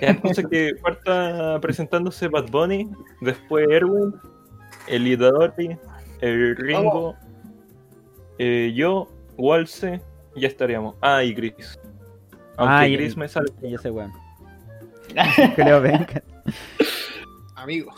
[0.00, 4.14] Ya, entonces que parta presentándose Bad Bunny, después Erwin,
[4.88, 5.76] el Idadori,
[6.20, 7.14] el Ringo,
[8.38, 10.00] eh, yo, Walse,
[10.36, 10.96] ya estaríamos.
[11.00, 11.78] Ah, y Gris.
[12.56, 13.52] Aunque Ah, y- Gris me sale.
[13.62, 14.12] Y ese weón.
[15.56, 16.22] Que Leo venga.
[17.56, 17.92] Amigo.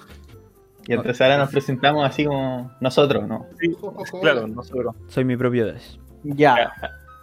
[0.87, 3.47] Y entonces ahora nos presentamos así como nosotros, ¿no?
[3.59, 3.75] Sí,
[4.21, 4.95] claro, nosotros.
[5.09, 5.99] Soy mi propio Dios.
[6.25, 6.73] Ya,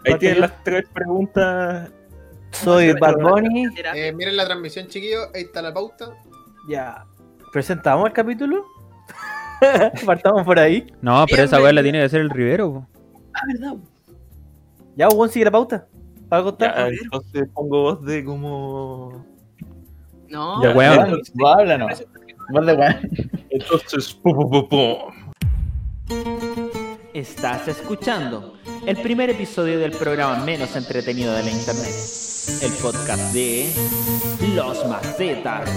[0.04, 1.91] Ahí Porque tienen las tres preguntas.
[2.52, 3.67] Soy Bad Bunny.
[3.95, 5.29] Eh, miren la transmisión, chiquillos.
[5.34, 6.13] Ahí está la pauta.
[6.67, 7.05] Ya.
[7.52, 8.66] ¿Presentamos el capítulo?
[10.05, 10.88] Partamos por ahí.
[11.02, 12.73] No, pero esa weá la tiene que hacer el Rivero.
[12.73, 12.88] po.
[13.34, 13.75] Ah, verdad.
[14.95, 15.88] Ya, Juan, sigue la pauta.
[16.30, 16.75] Para contar.
[16.75, 19.25] Ya, entonces pongo voz de como.
[20.30, 20.63] No.
[20.63, 20.97] Ya, weón.
[20.97, 22.05] Weón, Vos háblanos.
[22.49, 23.09] Vos de weón.
[23.49, 25.31] Entonces, pum, pum, pum, pum.
[27.13, 28.53] Estás escuchando
[28.85, 31.94] el primer episodio del programa menos entretenido de la internet.
[32.62, 33.72] El podcast de
[34.55, 35.70] Los Macetas.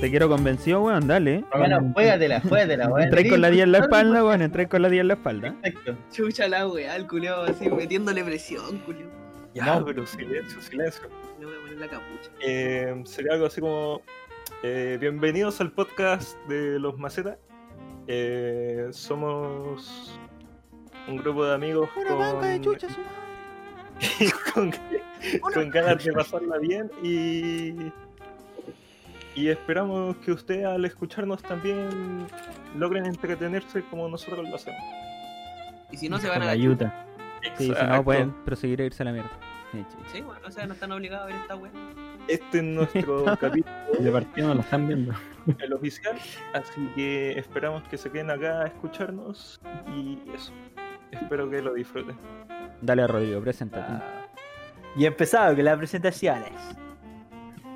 [0.00, 1.44] Te quiero convencido, weón, dale.
[1.54, 3.02] Bueno, juégatela, juégatela, weón.
[3.02, 5.54] Entré con la 10 en la espalda, weón, entré con la 10 en la espalda.
[5.60, 5.96] Perfecto.
[6.10, 9.10] Chucha la weá, el culiao así metiéndole presión, culiao.
[9.52, 9.84] Ya, No.
[9.84, 11.02] pero silencio, silencio.
[11.38, 12.30] Le voy a poner la capucha.
[12.40, 14.00] Eh, sería algo así como:
[14.62, 17.36] eh, Bienvenidos al podcast de los Macetas.
[18.06, 20.18] Eh, somos
[21.08, 22.06] un grupo de amigos con,
[24.54, 24.72] con,
[25.52, 27.74] con ganas de pasarla bien y,
[29.34, 32.26] y esperamos que ustedes al escucharnos también
[32.76, 34.82] logren entretenerse como nosotros lo hacemos.
[35.90, 36.54] Y si no se van a la.
[37.56, 39.30] Sí, si no pueden proseguir a irse a la mierda.
[40.12, 41.70] Sí, bueno, o sea, no están obligados a ver esta weá.
[42.26, 45.14] Este es nuestro capítulo, De partido no lo están viendo.
[45.58, 46.18] el oficial,
[46.54, 49.60] así que esperamos que se queden acá a escucharnos
[49.94, 50.52] y eso.
[51.12, 52.16] Espero que lo disfruten.
[52.82, 54.02] Dale a Rodrigo, preséntate.
[54.96, 56.52] Y empezado con las presentaciones.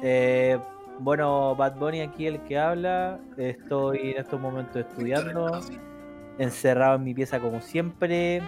[0.03, 0.59] Eh,
[0.99, 3.19] bueno, Bad Bunny aquí el que habla.
[3.37, 5.61] Estoy en estos momentos estudiando,
[6.39, 8.43] encerrado en mi pieza como siempre,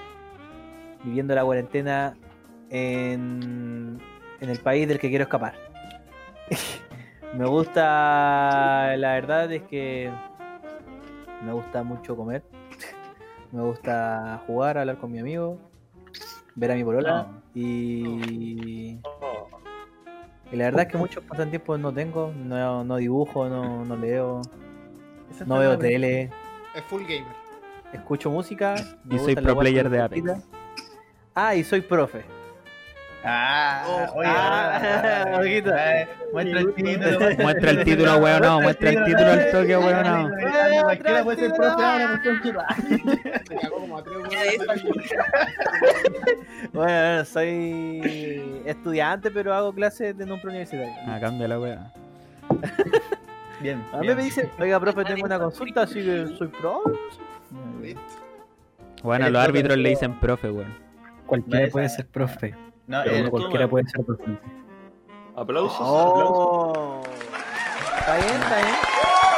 [1.04, 2.16] viviendo la cuarentena
[2.70, 4.00] en,
[4.40, 5.54] en el país del que quiero escapar.
[7.36, 10.10] me gusta, la verdad es que
[11.44, 12.42] me gusta mucho comer.
[13.52, 15.56] Me gusta jugar, hablar con mi amigo,
[16.56, 18.98] ver a mi polola y,
[20.52, 24.42] y la verdad es que muchos pasatiempos no tengo, no, no dibujo, no, no leo,
[25.46, 26.30] no veo tele,
[26.74, 27.24] Es full gamer.
[27.92, 28.74] escucho música.
[29.04, 30.44] me Y soy pro player de cortitas.
[31.34, 32.24] Ah, y soy profe.
[33.28, 35.72] Ah, Oh, oye, ah, ah, ojito.
[35.74, 37.18] ah, Muestra el título.
[37.38, 40.30] Muestra el título, weón, no, muestra el título al toque, weón, no.
[40.84, 42.20] Cualquiera puede ser profe ahora.
[46.72, 50.94] Bueno, soy estudiante, pero hago clases de un preuniversitario.
[51.06, 51.92] Ah, cambia la weá.
[53.60, 53.82] Bien.
[53.92, 56.90] A mí me dicen, oiga, profe, tengo una consulta, así que soy profe.
[59.02, 60.74] Bueno, los árbitros le dicen profe, weón.
[61.26, 62.54] Cualquiera puede ser profe.
[62.86, 64.40] No, Pero el- no Cualquiera puede ser docente.
[65.34, 66.36] Aplausos, aplausos.
[66.38, 67.02] Oh,
[67.98, 68.74] está bien, está bien.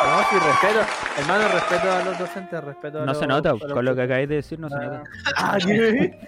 [0.05, 0.81] No, sí, respeto.
[1.19, 4.03] Hermano, respeto a los docentes, respeto a No los- se nota, los- con lo que
[4.03, 4.79] acabáis de decir no se Ah.
[4.79, 5.05] nota.
[5.37, 6.19] Ah, ¿qué?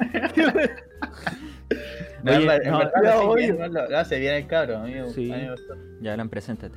[2.22, 4.78] no, Oye, en no, verdad bien, no, lo, lo hace bien el cabro.
[4.78, 5.32] a mí me- Sí.
[6.00, 6.76] Ya, Alan, preséntate.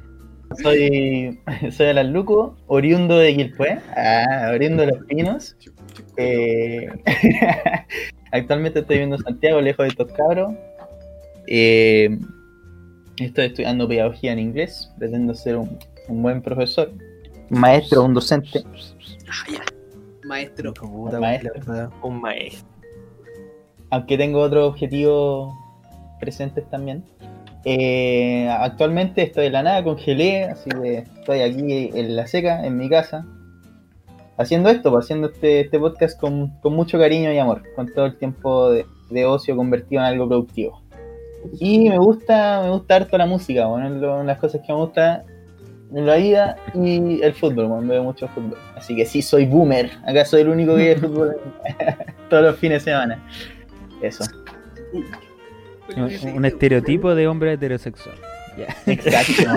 [0.62, 5.56] Soy, soy Alan Luco, oriundo de Quilpué, ah, oriundo de Los Pinos.
[6.18, 6.90] Eh,
[8.34, 10.54] actualmente estoy viviendo en Santiago, lejos de estos cabros.
[11.48, 12.18] Eh,
[13.18, 15.78] estoy estudiando pedagogía en inglés, pretendo ser un,
[16.08, 16.92] un buen profesor,
[17.50, 18.64] maestro, un docente.
[19.30, 19.64] Ah, ya.
[20.26, 20.74] Maestro.
[20.74, 21.52] Puta, Maestro.
[22.02, 22.68] Un maestro.
[23.90, 25.54] aunque tengo otros objetivos
[26.20, 27.04] presentes también.
[27.66, 32.78] Eh, actualmente estoy en la nada, congelé, así que estoy aquí en la seca, en
[32.78, 33.26] mi casa,
[34.38, 38.06] haciendo esto, pues, haciendo este, este podcast con, con mucho cariño y amor, con todo
[38.06, 40.82] el tiempo de, de ocio convertido en algo productivo.
[41.60, 45.24] Y me gusta, me gusta harto la música, bueno, lo- las cosas que me gusta
[45.94, 48.58] en la vida y el fútbol, bueno, veo mucho fútbol.
[48.76, 51.38] Así que sí, soy boomer, acá soy el único que ve fútbol
[52.30, 53.24] todos los fines de semana.
[54.02, 54.24] Eso.
[55.98, 58.16] Un, un estereotipo de hombre heterosexual.
[58.88, 59.44] Exacto.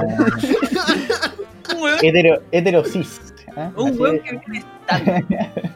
[2.02, 3.34] Hetero, heterosis.
[3.56, 3.70] ¿Ah?
[3.76, 4.64] un weón que viene.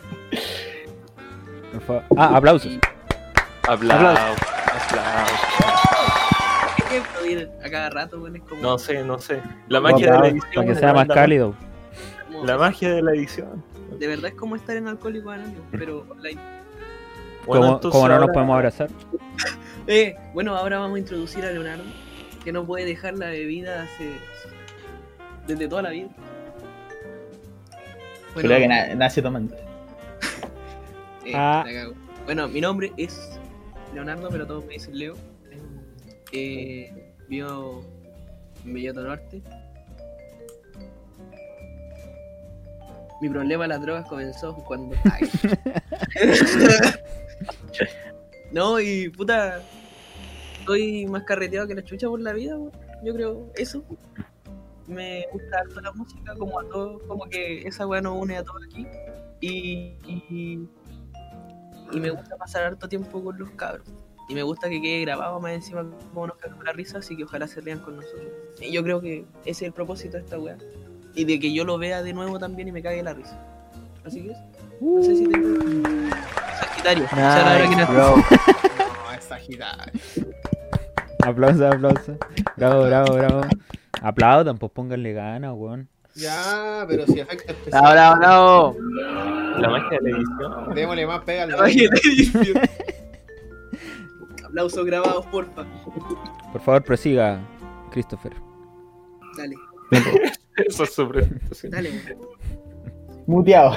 [1.72, 2.02] Por favor.
[2.16, 2.78] Ah, aplausos.
[3.68, 4.38] Aplausos.
[4.88, 5.38] Aplausos.
[7.64, 8.36] a cada rato, weón?
[8.36, 8.60] Es como.
[8.60, 9.42] No sé, no sé.
[9.68, 10.54] La magia de la edición.
[10.54, 11.54] Para que sea más cálido.
[12.44, 13.62] La magia de la edición.
[13.98, 16.40] De verdad es como estar en Alcohólico Anónimo, pero online.
[17.46, 18.88] Bueno, como no nos podemos abrazar.
[19.86, 21.82] Eh, bueno, ahora vamos a introducir a Leonardo,
[22.44, 24.12] que no puede dejar la bebida hace.
[25.48, 26.10] desde toda la vida.
[28.34, 29.56] Bueno, Creo que na- nace tomando.
[31.24, 31.62] eh, Ah.
[31.66, 31.94] la cago.
[32.24, 33.38] bueno, mi nombre es
[33.94, 35.14] Leonardo, pero todos me dicen Leo.
[36.32, 37.84] Eh, vivo
[38.64, 39.42] en Belloto Norte.
[43.20, 44.96] Mi problema de las drogas comenzó cuando.
[45.12, 45.28] Ay.
[48.52, 49.60] no, y puta.
[50.60, 52.56] Estoy más carreteado que la chucha por la vida.
[53.02, 53.82] Yo creo eso.
[54.90, 58.44] Me gusta harto la música, como a todos, como que esa weá nos une a
[58.44, 58.86] todos aquí.
[59.40, 60.68] Y, y,
[61.92, 63.86] y me gusta pasar harto tiempo con los cabros.
[64.28, 67.24] Y me gusta que quede grabado más encima como nos cagamos la risa, así que
[67.24, 68.30] ojalá se rían con nosotros.
[68.60, 70.56] Y yo creo que ese es el propósito de esta weá.
[71.14, 73.38] Y de que yo lo vea de nuevo también y me cague la risa.
[74.04, 74.34] Así que.
[74.80, 75.58] No sé si tengo.
[76.58, 77.04] Sagitario.
[77.04, 78.16] o sea, la hora que Nice, bro.
[78.16, 80.00] No, es Sagitario.
[81.24, 82.16] Aplausos, aplausos.
[82.56, 83.40] Bravo, bravo, bravo.
[84.00, 85.88] Aplaudan, pues pónganle ganas, weón.
[86.14, 87.82] Ya, pero si afecta especial.
[87.92, 88.76] Bravo, bravo,
[89.58, 90.74] La magia de la edición.
[90.74, 92.60] Démosle más pega al La magia de la edición.
[94.46, 95.64] Aplausos grabados, porfa.
[96.52, 97.40] Por favor, prosiga,
[97.92, 98.32] Christopher.
[99.36, 99.54] Dale,
[100.66, 101.70] Esa es su presentación.
[101.72, 101.90] dale.
[101.90, 102.18] weón.
[103.26, 103.76] Muteado.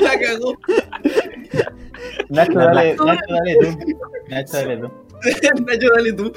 [0.00, 0.54] La cagó.
[2.28, 3.66] Nacho, dale, Nacho, dale tú.
[4.28, 4.90] Nacho, dale tú.
[5.66, 6.32] Nacho, dale tú.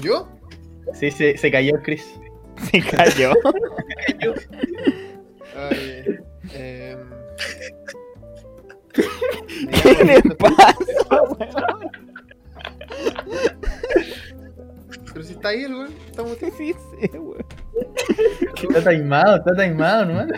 [0.00, 0.28] ¿Yo?
[0.94, 2.18] Sí, se, se cayó Chris.
[2.70, 3.32] Se cayó.
[5.56, 6.18] Ay,
[6.52, 6.98] em,
[8.92, 11.90] ¿Qué le pasa, weón?
[15.12, 17.44] Pero si está ahí el weón, estamos Sí, sí, sí, weón.
[18.62, 20.26] Está taimado, está taimado, ¿no?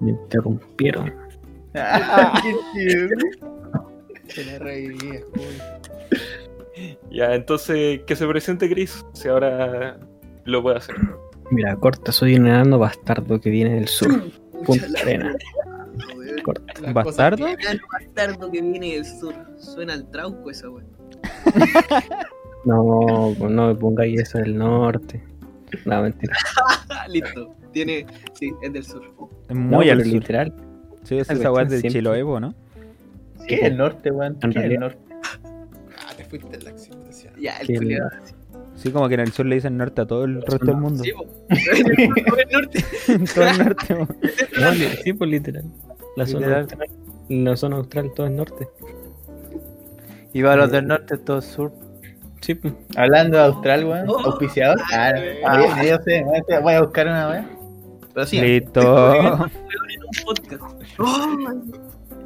[0.00, 1.14] Me interrumpieron.
[1.72, 3.08] Qué chido.
[4.28, 5.82] Se le reía, weón.
[7.10, 9.98] Ya, entonces que se presente Chris, si ahora
[10.44, 10.96] lo puede hacer.
[11.50, 14.10] Mira, corta, soy un enano bastardo que viene del sur.
[14.64, 15.34] Punta Arena.
[16.42, 16.92] Corta.
[16.92, 17.46] ¿Bastardo?
[17.92, 19.34] bastardo que viene del sur.
[19.58, 20.86] Suena al trauco esa weón.
[22.64, 25.20] No, pues no me pongáis eso del norte.
[25.84, 26.36] No, mentira.
[27.08, 27.54] Listo.
[27.72, 28.06] Tiene.
[28.34, 29.02] Sí, es del sur.
[29.48, 30.18] Es No, muy al pero sur.
[30.20, 30.54] literal.
[31.02, 31.82] Sí, es esa weá de.
[31.82, 32.54] Chiloevo, ¿no?
[33.48, 34.38] ¿Qué es el norte, weón?
[34.38, 34.98] ¿Qué En es el realidad- norte?
[35.98, 36.58] Ah, te fuiste.
[37.42, 38.10] Ya, el culiado.
[38.74, 41.02] Sí, como que en el sur le dicen norte a todo el resto del mundo.
[41.04, 41.26] Sí, po.
[41.48, 42.84] el norte.
[43.34, 45.64] todo el norte, sí, pues literal.
[46.16, 46.66] La zona.
[47.28, 48.68] La zona austral todo es norte.
[50.32, 51.72] Y para los del norte todo es sur.
[52.40, 52.74] Sí, pues.
[52.96, 54.08] Hablando de Austral, weón.
[54.08, 54.18] Oh.
[54.20, 54.80] Auspiciador.
[54.92, 55.12] Ah,
[55.46, 56.24] ah, yo sé,
[56.60, 57.46] voy a- buscar una weón.
[58.12, 59.50] Pero sí, Listo.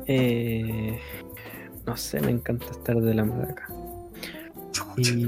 [0.08, 1.00] Eh,
[1.84, 3.66] no sé, me encanta estar de la acá.
[4.96, 5.26] Y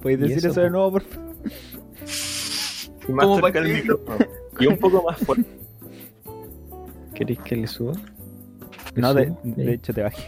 [0.00, 1.34] ¿Puedes ¿Y decir eso, eso de nuevo, por favor?
[3.06, 3.60] ¿Cómo qué?
[3.60, 4.18] micrófono.
[4.60, 5.44] Y un poco más fuerte.
[7.14, 7.92] ¿queréis que le suba?
[8.94, 9.34] ¿Le No, de
[9.74, 10.22] hecho te bajé.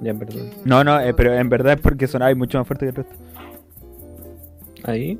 [0.00, 0.50] Ya, perdón.
[0.64, 3.14] No, no, eh, pero en verdad es porque sonaba mucho más fuerte que el resto.
[4.84, 5.18] Ahí,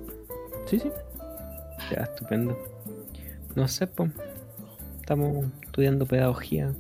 [0.67, 0.91] Sí, sí.
[1.91, 2.59] ya, estupendo.
[3.55, 4.11] No sé, pues.
[5.01, 6.73] Estamos estudiando pedagogía.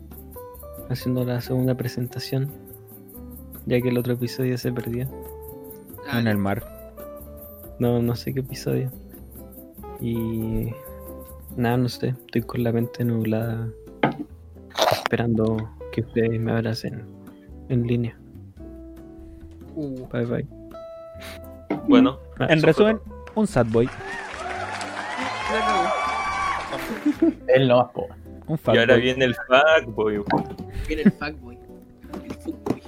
[0.91, 2.51] Haciendo la segunda presentación.
[3.67, 5.09] Ya que el otro episodio se perdió.
[6.11, 6.62] Ah, En el mar.
[7.79, 8.91] No, no sé qué episodio.
[10.01, 10.73] Y
[11.57, 12.09] nada, no sé.
[12.09, 13.69] Estoy con la mente nublada.
[14.93, 17.05] Esperando que ustedes me abracen
[17.69, 18.19] en línea.
[19.75, 20.47] Uh, Bye bye.
[21.89, 22.99] Bueno, Ah, En resumen,
[23.35, 23.89] un sad boy.
[27.93, 28.15] pobre.
[28.47, 29.03] Un y fat ahora boy.
[29.03, 30.25] viene el fuckboy.
[30.87, 31.59] Viene el fuckboy.
[32.25, 32.83] El fuckboy.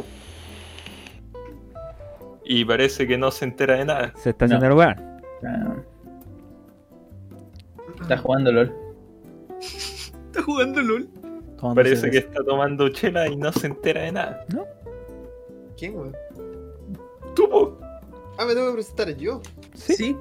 [2.44, 4.12] Y parece que no se entera de nada.
[4.16, 5.22] Se está haciendo el weón.
[5.46, 5.76] Ah.
[8.02, 8.72] Está jugando LOL.
[9.60, 11.08] Está jugando LOL.
[11.74, 14.44] Parece que está tomando chela y no se entera de nada.
[15.78, 16.14] ¿quién, weón?
[17.34, 17.78] Tú, po.
[18.38, 19.40] Ah, me tengo que presentar yo.
[19.74, 19.94] Sí.
[19.94, 20.16] Sí.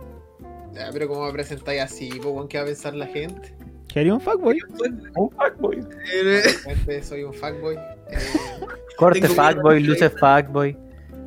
[0.80, 2.48] Ah, pero ¿cómo me presentáis así, po?
[2.48, 3.54] ¿Qué va a pensar la gente?
[3.94, 4.58] ¿Quería un fuckboy?
[5.16, 5.80] Un fuckboy.
[6.12, 7.76] Eh, Realmente soy un fuckboy.
[7.76, 8.18] Eh,
[8.98, 10.76] Corte fuckboy, luces fuckboy.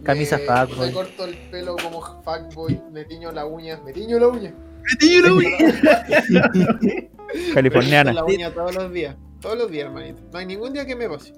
[0.03, 0.87] Camisa me- fuckboy.
[0.89, 2.81] Me corto el pelo como fuckboy.
[2.93, 3.81] Me tiño la uña.
[3.85, 4.53] Me tiño la uña.
[4.83, 5.57] Metido la uña.
[7.35, 8.13] Me Californiana.
[8.13, 9.17] corto la uña todos los días.
[9.41, 10.21] Todos los días, hermanito.
[10.33, 11.33] No hay ningún día que me pase.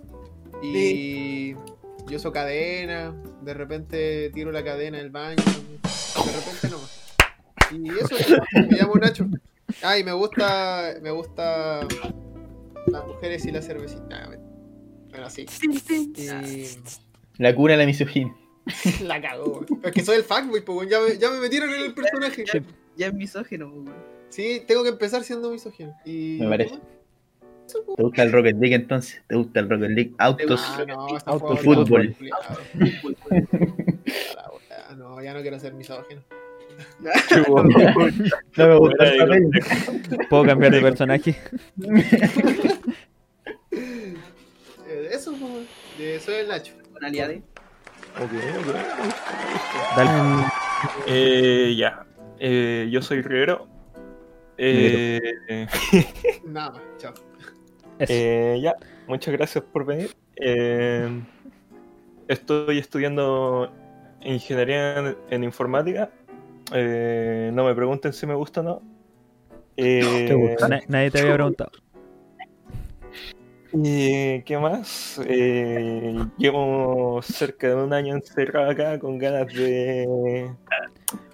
[0.63, 1.53] Y
[2.09, 6.79] yo uso cadena, de repente tiro la cadena del baño, de repente no.
[7.77, 8.15] Y eso,
[8.55, 9.27] me llamo Nacho.
[9.83, 11.87] Ay, me gusta, me gusta
[12.87, 14.25] las mujeres y la cervecita.
[14.25, 14.37] Ah,
[15.11, 15.47] Bueno, así.
[16.17, 16.67] Y
[17.39, 18.35] La cura de la misoginia.
[19.03, 19.65] la cago.
[19.83, 22.45] Es que soy el fuckboy, pues, ya, me, ya me metieron en el personaje.
[22.47, 22.63] Ya,
[22.97, 23.95] ya es misógino, weón.
[24.29, 25.97] Sí, tengo que empezar siendo misógino.
[26.05, 26.39] Y...
[26.41, 26.79] Me parece.
[27.69, 29.23] ¿Te gusta el Rocket League entonces?
[29.27, 30.15] ¿Te gusta el Rocket League?
[30.19, 30.63] Autos.
[30.65, 31.55] Ah, no, Auto.
[34.97, 36.23] No, ya no quiero ser misógino.
[38.57, 39.51] No me gusta el papel.
[40.29, 41.37] ¿Puedo cambiar de personaje?
[43.71, 46.73] Eh, Eso, pues, soy el Nacho.
[46.93, 47.43] Con aliade.
[48.17, 48.75] Ok, ok.
[49.97, 50.45] Dale.
[51.07, 52.07] Eh, ya.
[52.39, 53.67] Eh, yo soy Rivero.
[54.57, 55.21] Eh,
[56.45, 57.15] Nada más, chao.
[58.01, 60.15] Eh, ya, muchas gracias por venir.
[60.37, 61.09] Eh,
[62.29, 63.73] estoy estudiando
[64.21, 66.11] ingeniería en, en informática.
[66.73, 68.83] Eh, no me pregunten si me gusta o no.
[69.77, 70.69] Eh, ¿Te gusta?
[70.69, 71.71] Na- nadie te había preguntado.
[73.73, 75.21] ¿Y qué más?
[75.27, 80.51] Eh, llevo cerca de un año encerrado acá con ganas de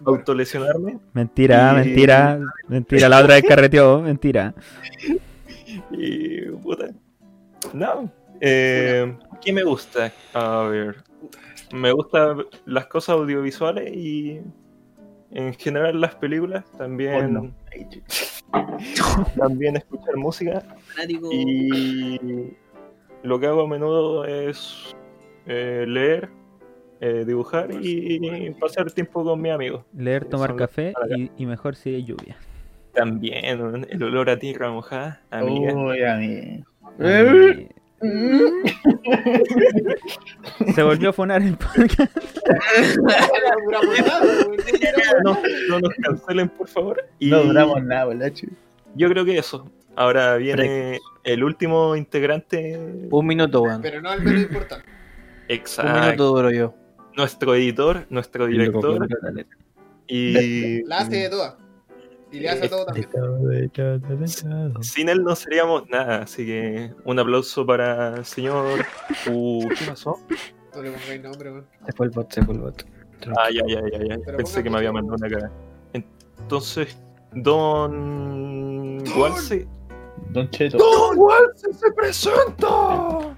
[0.05, 0.99] autolesionarme.
[1.13, 3.09] Mentira, Y- mentira, mentira.
[3.09, 4.55] La otra vez carreteó, mentira.
[5.91, 6.89] Y puta.
[7.73, 8.09] No.
[8.41, 10.13] Eh, ¿Qué me gusta?
[10.33, 10.97] A ver.
[11.73, 14.41] Me gustan las cosas audiovisuales y
[15.35, 16.65] en general las películas.
[16.79, 17.55] También,
[19.37, 20.61] también escuchar música.
[20.95, 21.29] Fanático.
[21.33, 22.55] Y
[23.23, 24.95] lo que hago a menudo es
[25.47, 26.31] eh, leer,
[27.01, 29.85] eh, dibujar y pasar tiempo con mis amigos.
[29.93, 32.37] Leer, tomar café y, y mejor si hay lluvia.
[32.93, 35.75] También el olor a tierra mojada, amiga.
[35.75, 36.65] Uy, a mí.
[38.05, 38.51] Ay.
[40.75, 42.17] Se volvió a fonar el podcast.
[45.69, 47.03] No nos cancelen, por favor.
[47.19, 48.47] Y No duramos nada, bolacho.
[48.95, 49.71] yo creo que eso.
[49.97, 52.79] Ahora viene el último integrante.
[53.11, 53.81] Un minuto, weón.
[53.83, 54.87] Pero no al menos importante.
[55.49, 56.27] Exacto.
[56.35, 56.75] duro yo.
[57.17, 59.07] Nuestro editor, nuestro director.
[60.07, 61.55] Y La hace de todas.
[62.35, 64.29] Y le hace a todo también.
[64.83, 66.23] sin él no seríamos nada.
[66.23, 68.85] Así que un aplauso para el señor.
[69.31, 70.19] Uh, ¿Qué pasó?
[70.75, 71.67] No le pongáis nombre, weón.
[71.87, 72.85] Se fue el bot, se fue el bot.
[73.39, 74.19] Ah, ya, ya, ya, ya.
[74.25, 75.53] Pero Pensé que me había mandado una cara.
[75.93, 77.01] Entonces,
[77.35, 79.69] Don Walse.
[80.31, 80.79] Don Cheto.
[80.79, 83.37] ¡Don Walse se presenta!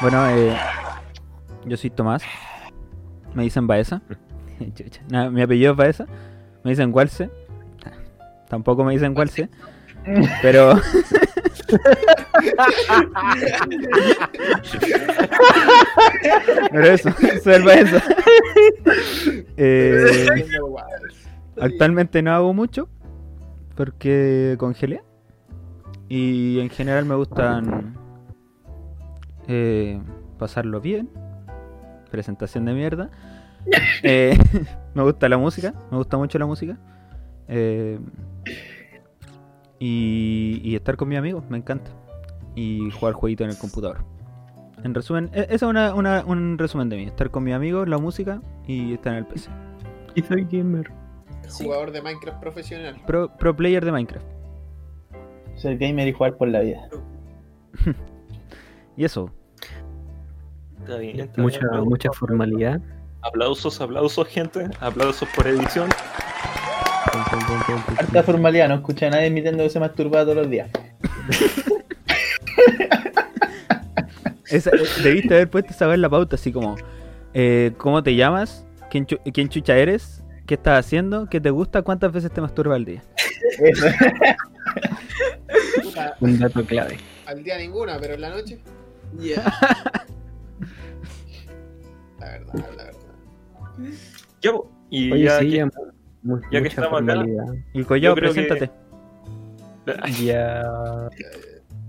[0.00, 0.56] Bueno, eh,
[1.66, 2.22] yo soy Tomás.
[3.34, 4.00] Me dicen Baeza.
[4.74, 5.02] Chucha.
[5.10, 6.06] Nada, mi apellido es Baeza.
[6.64, 7.30] Me dicen Walse.
[8.48, 9.48] Tampoco me dicen Walse.
[10.42, 10.74] Pero.
[16.70, 17.10] Pero eso,
[17.44, 18.02] soy el Baeza.
[19.56, 20.26] Eh,
[21.60, 22.88] Actualmente no hago mucho
[23.74, 25.02] porque congelé.
[26.08, 27.96] Y en general me gustan
[29.48, 30.00] eh,
[30.38, 31.08] pasarlo bien.
[32.10, 33.10] Presentación de mierda.
[34.02, 34.36] Eh,
[34.94, 36.76] me gusta la música, me gusta mucho la música.
[37.48, 37.98] Eh,
[39.78, 41.90] y, y estar con mis amigos, me encanta.
[42.54, 43.98] Y jugar jueguito en el computador.
[44.84, 47.04] En resumen, e- ese es una- una- un resumen de mí.
[47.04, 49.50] Estar con mis amigos, la música y estar en el PC.
[50.14, 50.90] Y soy gamer.
[51.50, 52.96] Jugador de Minecraft profesional.
[53.06, 54.26] Pro, pro player de Minecraft.
[55.56, 56.88] Ser gamer y jugar por la vida.
[58.96, 59.30] Y eso,
[60.80, 61.84] Está bien, está Mucha, bien.
[61.84, 62.80] mucha formalidad.
[63.22, 64.68] Aplausos, aplausos, gente.
[64.80, 65.88] Aplausos por edición.
[67.98, 70.70] Harta formalidad, no escucha a nadie emitiendo que se masturba todos los días.
[74.50, 76.76] Esa- eh, debiste haber puesto esa vez en la pauta, así como:
[77.34, 78.64] eh, ¿Cómo te llamas?
[78.90, 80.22] ¿Quién, chu- quién chucha eres?
[80.46, 81.28] ¿Qué estás haciendo?
[81.28, 81.82] ¿Qué te gusta?
[81.82, 83.02] ¿Cuántas veces te masturbas al día?
[86.20, 86.98] Un dato clave.
[87.26, 88.60] al día ninguna, pero en la noche,
[89.18, 89.42] Ya.
[92.20, 92.92] la verdad, la verdad.
[94.42, 94.52] Ya,
[94.90, 95.68] y Oye, ya sí, que-
[96.52, 97.24] ya, que estamos acá.
[97.72, 98.70] Y que- preséntate.
[100.20, 100.62] Ya.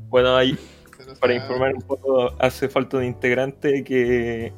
[0.10, 0.56] bueno, ahí
[1.20, 4.54] para informar un poco, hace falta un integrante que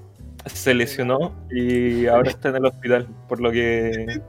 [0.45, 4.21] se lesionó y ahora está en el hospital, por lo que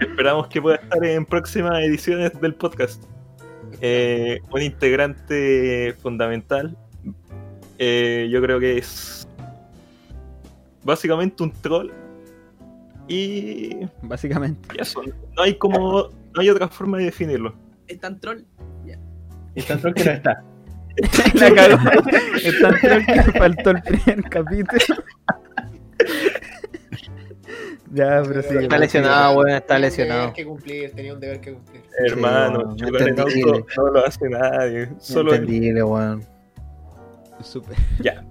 [0.00, 3.02] esperamos que pueda estar en próximas ediciones del podcast.
[3.80, 6.76] Eh, un integrante fundamental,
[7.78, 9.23] eh, yo creo que es
[10.84, 11.90] básicamente un troll
[13.08, 14.68] y Básicamente.
[14.76, 15.02] y eso,
[15.36, 17.54] no hay como, no hay otra forma de definirlo.
[17.86, 18.44] Es tan troll
[19.54, 20.42] Es tan troll que no está.
[21.34, 21.78] La cagó.
[22.42, 25.02] Es tan troll que faltó el primer capítulo.
[27.92, 28.56] ya, pero sí.
[28.56, 30.20] Está lesionado, weón, está Tenía un lesionado.
[30.20, 31.82] deber que cumplir, tenía un deber que cumplir.
[32.06, 33.52] Hermano, no, chocar en entendible.
[33.58, 34.88] auto no lo hace nadie.
[34.98, 35.34] Solo.
[35.34, 36.24] Entendible, weón.
[37.42, 37.76] Súper.
[38.00, 38.24] Ya.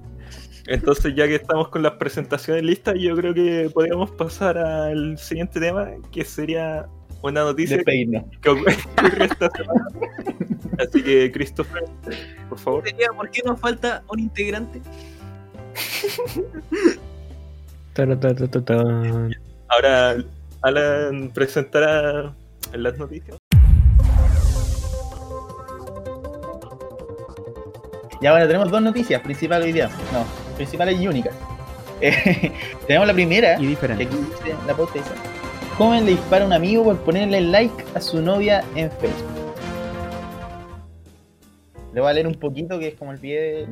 [0.68, 5.60] Entonces, ya que estamos con las presentaciones listas, yo creo que podríamos pasar al siguiente
[5.60, 6.88] tema, que sería
[7.22, 8.06] una noticia que
[8.50, 9.86] ocurrió esta semana.
[10.80, 11.84] Así que, Christopher,
[12.50, 12.84] por favor.
[13.16, 14.82] ¿Por qué nos falta un integrante?
[19.68, 20.16] Ahora,
[20.62, 22.34] Alan presentará
[22.74, 23.38] las noticias.
[28.22, 29.90] Ya bueno, tenemos dos noticias principales hoy día.
[30.14, 31.36] No, principales y únicas.
[32.02, 32.52] Eh,
[32.86, 34.04] tenemos la primera, Y que diferente.
[34.04, 35.12] aquí dice, la pauta dice,
[35.78, 39.32] joven le dispara a un amigo por ponerle like a su novia en Facebook.
[41.94, 43.68] Le voy a leer un poquito que es como el pie de...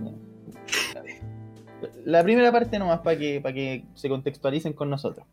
[2.05, 5.25] La primera parte nomás para que, para que se contextualicen con nosotros.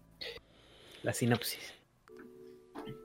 [1.04, 1.77] La sinopsis.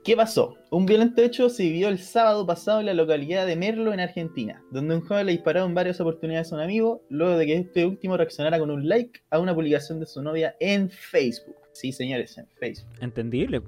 [0.04, 0.56] ¿Qué pasó?
[0.70, 4.62] Un violento hecho se vivió el sábado pasado en la localidad de Merlo, en Argentina,
[4.70, 7.86] donde un joven le disparó en varias oportunidades a un amigo, luego de que este
[7.86, 11.56] último reaccionara con un like a una publicación de su novia en Facebook.
[11.72, 12.92] Sí, señores, en Facebook.
[13.00, 13.62] Entendible.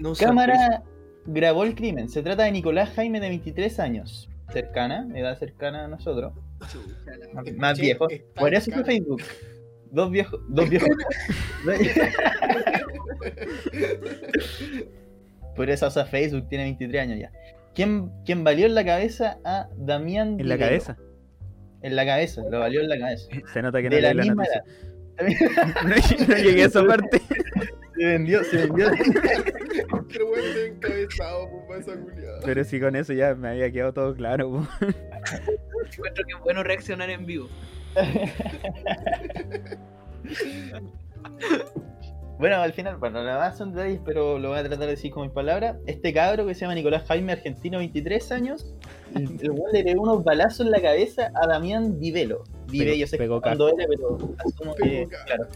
[0.00, 0.82] No Cámara
[1.26, 2.08] grabó el crimen.
[2.08, 4.28] Se trata de Nicolás Jaime, de 23 años.
[4.52, 6.32] Cercana, edad cercana a nosotros.
[7.56, 8.06] Más, viejo.
[8.34, 9.22] Por eso fue Facebook.
[9.90, 10.40] Dos viejos.
[10.48, 10.90] Dos viejos.
[15.56, 17.32] Por eso usa Facebook, tiene 23 años ya.
[17.74, 20.96] ¿Quién, quién valió en la cabeza a Damián En la cabeza.
[21.82, 23.28] En la cabeza, lo valió en la cabeza.
[23.52, 24.62] Se nota que no De la leí la misma noticia.
[24.62, 24.86] edad.
[25.86, 27.22] No, no llegué a esa parte.
[27.96, 28.90] Se vendió, se vendió.
[30.12, 32.40] Pero bueno, encabezado, pues, esa culiada.
[32.44, 34.50] Pero si con eso ya me había quedado todo claro.
[34.50, 34.68] po.
[35.90, 37.48] Encuentro que es bueno reaccionar en vivo.
[42.38, 45.10] Bueno, al final, bueno, nada más son detalles, pero lo voy a tratar de decir
[45.10, 45.76] con mis palabras.
[45.86, 48.74] Este cabro que se llama Nicolás Jaime, argentino, 23 años,
[49.14, 52.44] el weón le pegó unos balazos en la cabeza a Damián Divelo.
[52.70, 55.46] Dive, yo sé pegó cuándo era, pero asumo que, claro.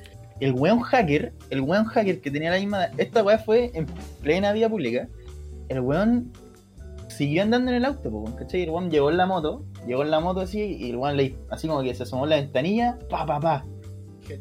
[0.41, 2.87] El weón hacker, el weón hacker que tenía la misma.
[2.97, 3.85] Esta weá fue en
[4.23, 5.07] plena vía pública.
[5.69, 6.33] El weón
[7.09, 8.63] siguió andando en el auto, po, ¿cachai?
[8.63, 11.37] El weón llegó en la moto, llegó en la moto así, y el weón le,
[11.51, 13.67] así como que se asomó en la ventanilla, pa, pa, pa,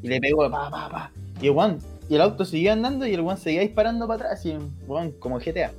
[0.02, 1.12] y le pegó, pa, pa, pa.
[1.42, 4.46] Y el weón, y el auto siguió andando y el weón seguía disparando para atrás,
[4.46, 5.72] y weón, como GTA.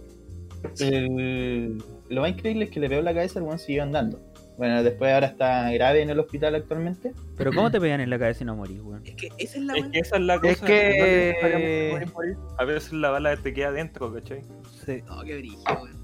[0.79, 4.21] El- lo más increíble es que le pegó la cabeza, el weón siguió andando.
[4.59, 7.13] Bueno, después ahora está grave en el hospital actualmente.
[7.37, 9.03] Pero ¿cómo te pegan en la cabeza y no morís, weón?
[9.07, 9.93] Es que esa es la Es buena.
[9.93, 10.53] que esa es la cosa.
[10.53, 12.37] Es que- no necesariamente morir, morir.
[12.59, 14.45] A veces la bala te queda adentro, ¿cachai?
[14.85, 15.03] Sí.
[15.07, 16.00] No, qué brillo, weón.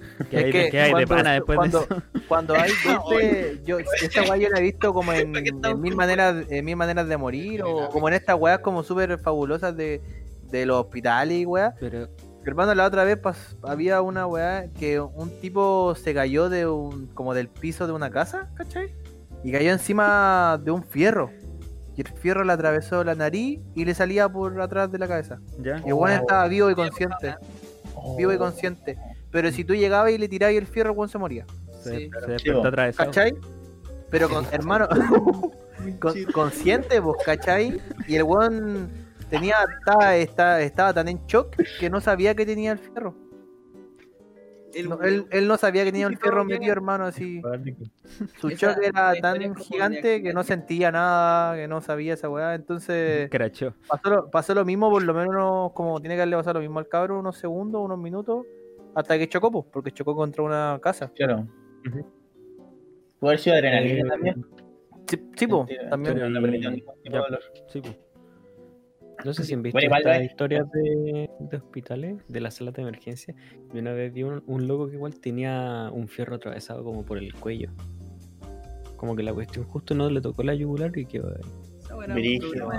[0.30, 2.02] ¿Qué Es hay, que qué hay de cuando- pana después cuando- de eso?
[2.28, 2.70] Cuando hay
[3.64, 6.46] yo, esta weá yo la he visto como en, ¿Para qué estamos en mil maneras,
[6.50, 10.00] en mil maneras de morir, o como en estas weas como súper fabulosas de,
[10.50, 11.74] de los hospitales y weá.
[11.80, 12.08] Pero,
[12.44, 17.06] Hermano, la otra vez pas- había una weá que un tipo se cayó de un,
[17.08, 18.94] como del piso de una casa, ¿cachai?
[19.44, 21.30] Y cayó encima de un fierro.
[21.96, 25.40] Y el fierro le atravesó la nariz y le salía por atrás de la cabeza.
[25.58, 25.78] ¿ya?
[25.84, 27.34] Y el weón estaba vivo y consciente.
[28.16, 28.96] Vivo y consciente.
[29.30, 31.44] Pero si tú llegabas y le tirabas el fierro, el weón se moría.
[31.82, 32.10] Se, Sí.
[32.20, 33.10] se despertó Sí, atravesado.
[33.10, 33.34] ¿Cachai?
[34.10, 34.88] Pero con, hermano,
[36.00, 37.80] con- consciente, vos, ¿cachai?
[38.06, 38.88] Y el weón
[39.28, 43.14] tenía, estaba, estaba, estaba tan en shock que no sabía que tenía el fierro.
[44.74, 47.40] El No, él, él no sabía que tenía el fierro metido, hermano, así.
[48.38, 52.54] Su Esa- shock era tan gigante que no sentía nada, que no sabía esa weá.
[52.54, 53.30] Entonces,
[53.88, 56.78] pasó lo, pasó lo mismo, por lo menos como tiene que haberle pasado lo mismo
[56.78, 58.44] al cabro, unos segundos, unos minutos,
[58.98, 61.12] hasta que chocó, pues, porque chocó contra una casa.
[61.14, 61.46] Claro.
[61.86, 62.06] Ujú.
[63.20, 64.46] Puede haber sido adrenalina Eh, también.
[65.06, 66.32] Sí, sí Mentira, también.
[66.32, 66.40] no
[67.04, 67.38] Ya.
[67.68, 67.96] Sí, pues.
[69.24, 72.82] No sé si han visto Bueno, estas historias de, de hospitales, de las salas de
[72.82, 73.34] emergencia.
[73.74, 77.18] Y una vez vi un, un loco que igual tenía un fierro atravesado como por
[77.18, 77.70] el cuello.
[78.96, 82.06] Como que la cuestión justo no le tocó la yugular y quedó ahí.
[82.14, 82.70] Brígido.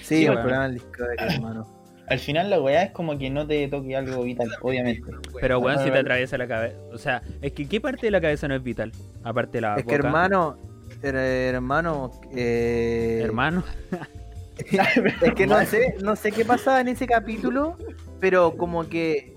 [0.00, 1.81] Sí, el programa del Discovery, hermano.
[2.08, 5.02] Al final la weá es como que no te toque algo vital, obviamente.
[5.40, 6.76] Pero weón, si te atraviesa la cabeza.
[6.92, 8.92] O sea, es que ¿qué parte de la cabeza no es vital?
[9.22, 10.58] Aparte de la Es que hermano,
[11.02, 11.14] her-
[11.54, 13.64] hermano, eh, Hermano.
[15.22, 17.76] es que no sé, no sé qué pasaba en ese capítulo,
[18.20, 19.34] pero como que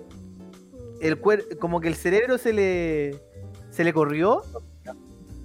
[1.02, 3.16] el cuer como que el cerebro se le
[3.70, 4.42] se le corrió,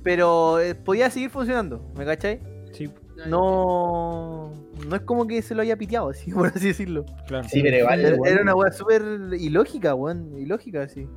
[0.02, 2.40] pero eh, podía seguir funcionando, ¿me cachai?
[2.72, 2.88] Sí,
[3.26, 4.52] No
[4.88, 7.04] no es como que se lo haya piteado, así, por así decirlo.
[7.26, 7.48] claro.
[7.48, 9.02] Sí, pero igual, Era, una weá súper
[9.38, 11.08] ilógica, weón, ilógica, sí.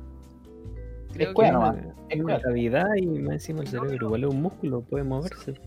[1.12, 1.96] Creo cueva que nomás.
[2.10, 5.54] Es una cavidad y más encima el cerebro igual es un músculo, puede moverse.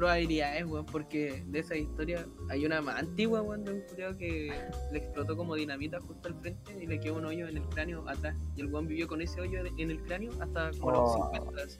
[0.00, 4.50] probabilidades, weón, porque de esa historia hay una más antigua, weón, de un culiao que
[4.92, 8.08] le explotó como dinamita justo al frente y le quedó un hoyo en el cráneo
[8.08, 8.34] atrás.
[8.56, 11.30] Y el weón vivió con ese hoyo en el cráneo hasta como los Oh.
[11.34, 11.62] 50.
[11.62, 11.78] así.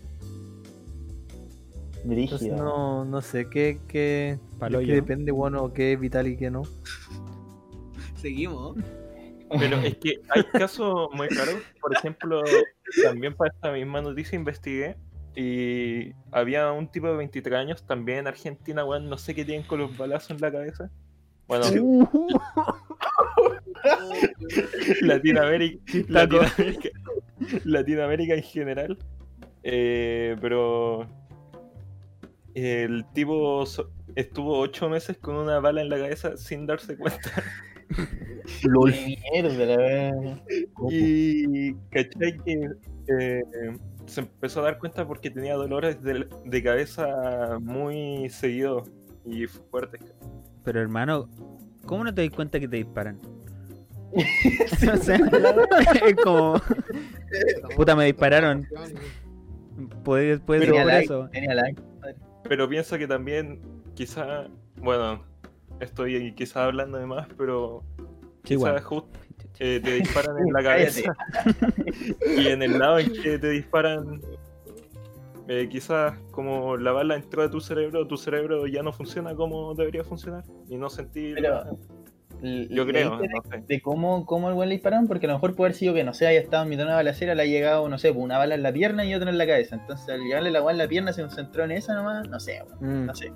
[2.04, 4.94] Entonces no, no sé qué, qué, qué yo.
[4.94, 6.62] depende, bueno, qué es vital y qué no.
[8.16, 8.76] Seguimos.
[9.58, 11.56] Pero es que hay casos muy raros.
[11.80, 12.42] Por ejemplo,
[13.02, 14.96] también para esta misma noticia investigué
[15.34, 19.66] y había un tipo de 23 años también en Argentina, weón, no sé qué tienen
[19.66, 20.90] con los balazos en la cabeza.
[21.48, 21.66] Bueno,
[25.02, 26.88] Latinoamérica, Latinoamérica,
[27.64, 28.98] Latinoamérica en general.
[29.62, 31.06] Eh, pero
[32.54, 37.30] el tipo so- estuvo ocho meses con una bala en la cabeza sin darse cuenta.
[38.64, 38.92] LOL.
[38.92, 40.42] Mierda, la verdad.
[40.90, 42.68] Y cachai que
[43.08, 43.42] eh,
[44.06, 48.90] se empezó a dar cuenta porque tenía dolores de, de cabeza muy seguidos
[49.24, 50.00] y fuertes.
[50.64, 51.28] Pero hermano,
[51.86, 53.18] ¿cómo no te das cuenta que te disparan?
[54.12, 55.16] o sea,
[56.06, 56.60] es como,
[57.76, 58.66] puta, me dispararon.
[60.04, 61.28] Puede, puede ser Tenía por like, eso.
[61.30, 61.82] tenía like.
[62.50, 63.60] Pero pienso que también,
[63.94, 65.22] quizá, bueno,
[65.78, 67.84] estoy quizá hablando de más, pero
[68.42, 69.20] Sí, quizá justo
[69.60, 71.14] eh, te disparan en la cabeza
[72.36, 74.20] y en el lado en que te disparan,
[75.46, 79.72] eh, quizás como la bala entró a tu cerebro, tu cerebro ya no funciona como
[79.76, 81.36] debería funcionar y no sentir.
[81.36, 81.70] Pero, nada.
[82.42, 83.64] Yo creo, ¿leíste no sé.
[83.66, 86.04] de cómo, cómo al weón le dispararon, porque a lo mejor puede haber sido que,
[86.04, 88.24] no sé, haya estado en mitad de una balacera, le ha llegado, no sé, pues,
[88.24, 89.76] una bala en la pierna y otra en la cabeza.
[89.76, 92.62] Entonces, al llegarle la weá en la pierna, se concentró en esa nomás, no sé,
[92.80, 93.06] weón, Mm.
[93.06, 93.32] no sé.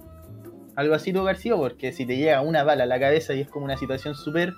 [0.77, 3.33] Algo así tuvo que haber sido, porque si te llega una bala a la cabeza
[3.35, 4.53] y es como una situación súper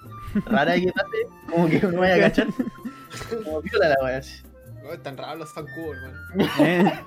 [0.47, 2.47] rara que pase, como que uno vaya a cachar,
[3.45, 4.43] como viola la weá, así.
[4.83, 5.97] No, están raros los zancudos,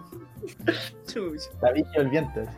[1.61, 2.41] la villa del viento.
[2.41, 2.57] así.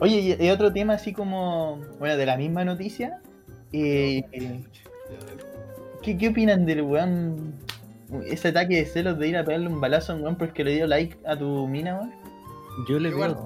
[0.00, 3.20] Oye, y otro tema así como, bueno, de la misma noticia,
[3.72, 4.62] eh,
[6.02, 7.54] ¿qué, ¿qué opinan del weón?
[8.26, 10.74] Ese ataque de celos de ir a pegarle un balazo a un weón porque le
[10.74, 12.12] dio like a tu mina, weón.
[12.88, 13.36] Yo le veo.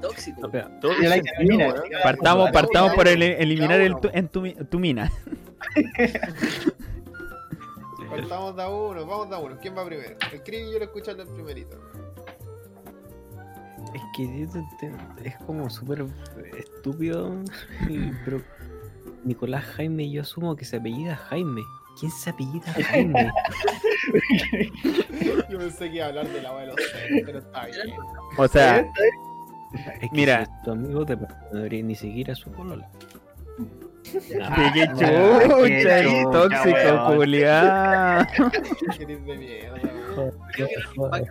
[0.00, 0.48] Tóxico.
[0.48, 0.64] Le
[1.00, 1.74] dio like a mina.
[2.02, 5.10] partamos, partamos por el- eliminar el tu, en tu, tu mina.
[8.10, 9.56] Partamos de a uno, vamos de a uno.
[9.60, 10.16] ¿Quién va primero?
[10.32, 11.76] El Chris y yo lo escuchando el primerito.
[13.92, 14.46] Es que
[15.24, 16.04] es como súper
[16.56, 17.34] estúpido.
[18.24, 18.40] Pero
[19.24, 21.62] Nicolás Jaime, yo asumo que se apellida Jaime.
[21.98, 23.30] ¿Quién se apellida Jaime?
[25.50, 26.74] Yo pensé que iba a hablar de la abuela,
[27.24, 27.94] pero está bien.
[28.36, 28.84] O sea,
[30.00, 30.44] Es que Mira.
[30.46, 32.88] si es tu amigo te no debería ni seguir a su polola.
[34.12, 36.78] de qué qué chucha, chucha, tóxico,
[40.98, 41.24] weón.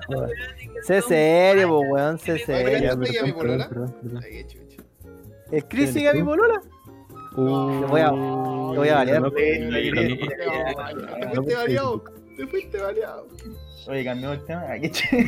[0.84, 3.00] Sé serio, weón, sé serio.
[3.00, 3.34] qué.
[5.52, 6.62] ¿El Chris sigue a mi polola?
[7.36, 9.32] Uh, Te voy a- te voy a balear.
[9.32, 9.70] Te
[11.36, 12.04] fuiste variado.
[12.38, 13.28] Te fuiste variado.
[13.88, 14.62] Oye, cambiamos el tema.
[14.70, 15.26] Ay, che.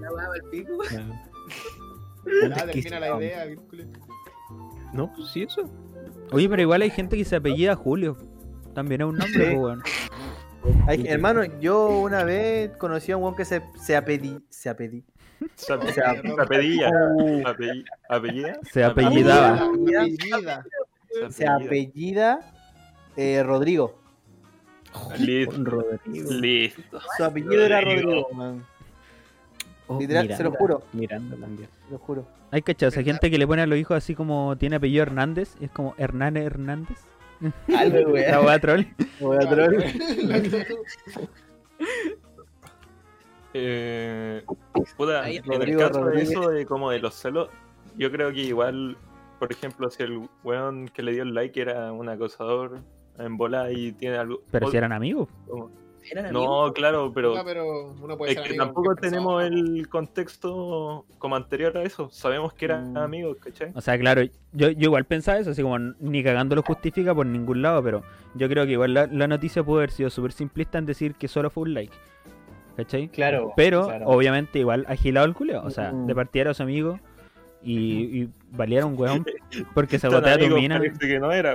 [0.00, 0.72] La weá al pico.
[0.92, 2.48] no.
[2.48, 3.46] Ya, termina la idea.
[4.92, 5.68] No, pues sí, eso.
[6.32, 8.16] Oye, pero igual hay gente que se apellida Julio.
[8.74, 9.56] También es un nombre, Sí.
[9.56, 9.82] weón.
[10.86, 14.38] Ay, hermano, yo una vez conocí a un weón que se, se apedí.
[14.48, 14.68] Se.
[15.54, 16.90] Se ape- se apellida.
[17.44, 18.58] Apelli- ¿Apellida?
[18.70, 19.54] Se apellidaba.
[19.56, 20.64] Apellida.
[21.30, 22.40] Se apellida
[23.16, 23.98] eh, Rodrigo.
[25.18, 25.56] Listo.
[25.62, 26.30] Rodrigo.
[26.32, 27.00] Listo.
[27.16, 28.28] Su apellido era Rodrigo.
[28.32, 28.64] Man.
[29.88, 30.82] Oh, Literal, se lo Miranda, juro.
[30.92, 31.68] Miranda también.
[31.86, 32.26] Te lo juro.
[32.50, 35.54] Hay cachado, esa gente que le pone a los hijos así como tiene apellido Hernández,
[35.60, 36.98] es como Hernán Hernández.
[37.76, 38.84] Algo, La weá troll.
[39.20, 39.84] Voy a troll.
[43.58, 44.42] Eh,
[44.96, 47.48] puta, en el caso de eso de como de los celos,
[47.96, 48.96] yo creo que igual,
[49.38, 52.80] por ejemplo, si el weón que le dio el like era un acosador
[53.18, 54.42] en bola y tiene algo.
[54.50, 55.28] Pero si eran amigos.
[55.48, 55.70] como-
[56.08, 56.72] Eran No, amigos.
[56.74, 61.76] claro, pero No, pero uno puede es ser que tampoco tenemos el contexto como anterior
[61.76, 62.08] a eso.
[62.12, 62.96] Sabemos que eran Mm.
[62.98, 63.72] amigos, ¿cachai?
[63.74, 67.26] O sea, claro, yo, yo igual pensaba eso, así como ni cagando lo justifica por
[67.26, 68.02] ningún lado, pero
[68.36, 71.26] yo creo que igual la, la noticia pudo haber sido súper simplista en decir que
[71.26, 71.92] solo fue un like.
[72.76, 73.08] ¿Cachai?
[73.08, 73.52] Claro.
[73.56, 74.06] Pero claro.
[74.08, 75.62] obviamente igual agilado el culeo.
[75.62, 76.06] O sea, Mm.
[76.06, 77.00] de partida era su amigo
[77.62, 79.24] y, y valiera un weón
[79.74, 80.80] porque se botea a tu mina.
[81.00, 81.54] que no era.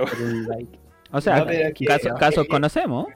[1.12, 1.72] O sea, No, es
[2.18, 3.06] casos que- conocemos.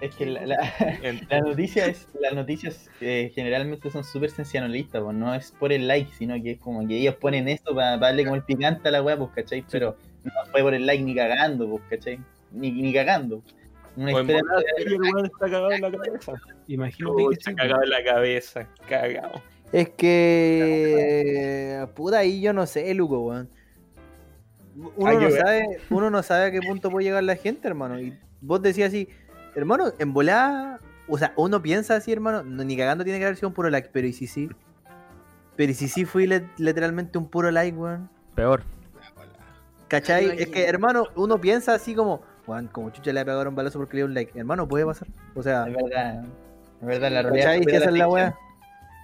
[0.00, 0.56] Es que la, la,
[1.02, 5.72] En- la noticia es, las noticias eh, generalmente son súper sensacionalistas, pues no es por
[5.74, 8.88] el like, sino que es como que ellos ponen esto para, darle como el picante
[8.88, 9.62] a la weá, pues, ¿cachai?
[9.70, 12.18] Pero no fue por el like ni cagando, pues, ¿cachai?
[12.50, 13.42] Ni, ni cagando.
[14.00, 16.32] Una O en historia volada, sí, el weón está cagado en la cabeza.
[16.66, 19.42] Imagínate que está cagado en la cabeza, cagado.
[19.72, 21.86] Es que.
[21.94, 23.48] Puta, ahí yo no sé, Luco, weón.
[24.96, 28.00] Uno no, sabe, uno no sabe a qué punto puede llegar la gente, hermano.
[28.00, 29.08] Y vos decías así,
[29.54, 30.80] hermano, en volada.
[31.08, 33.68] O sea, uno piensa así, hermano, no, ni cagando tiene que haber sido un puro
[33.68, 34.48] like, pero ¿y si sí?
[35.56, 38.08] Pero ¿y si sí fui le- literalmente un puro like, weón?
[38.34, 38.62] Peor.
[39.88, 40.40] ¿Cachai?
[40.40, 42.22] Es que, hermano, uno piensa así como,
[42.72, 44.38] como chucha le pegaron un balazo porque le dio un like.
[44.38, 45.08] Hermano, puede pasar.
[45.34, 46.24] O sea, Es verdad.
[46.80, 47.44] Es verdad, la realidad.
[47.58, 47.74] ¿cachai?
[47.76, 48.38] esa es la weá.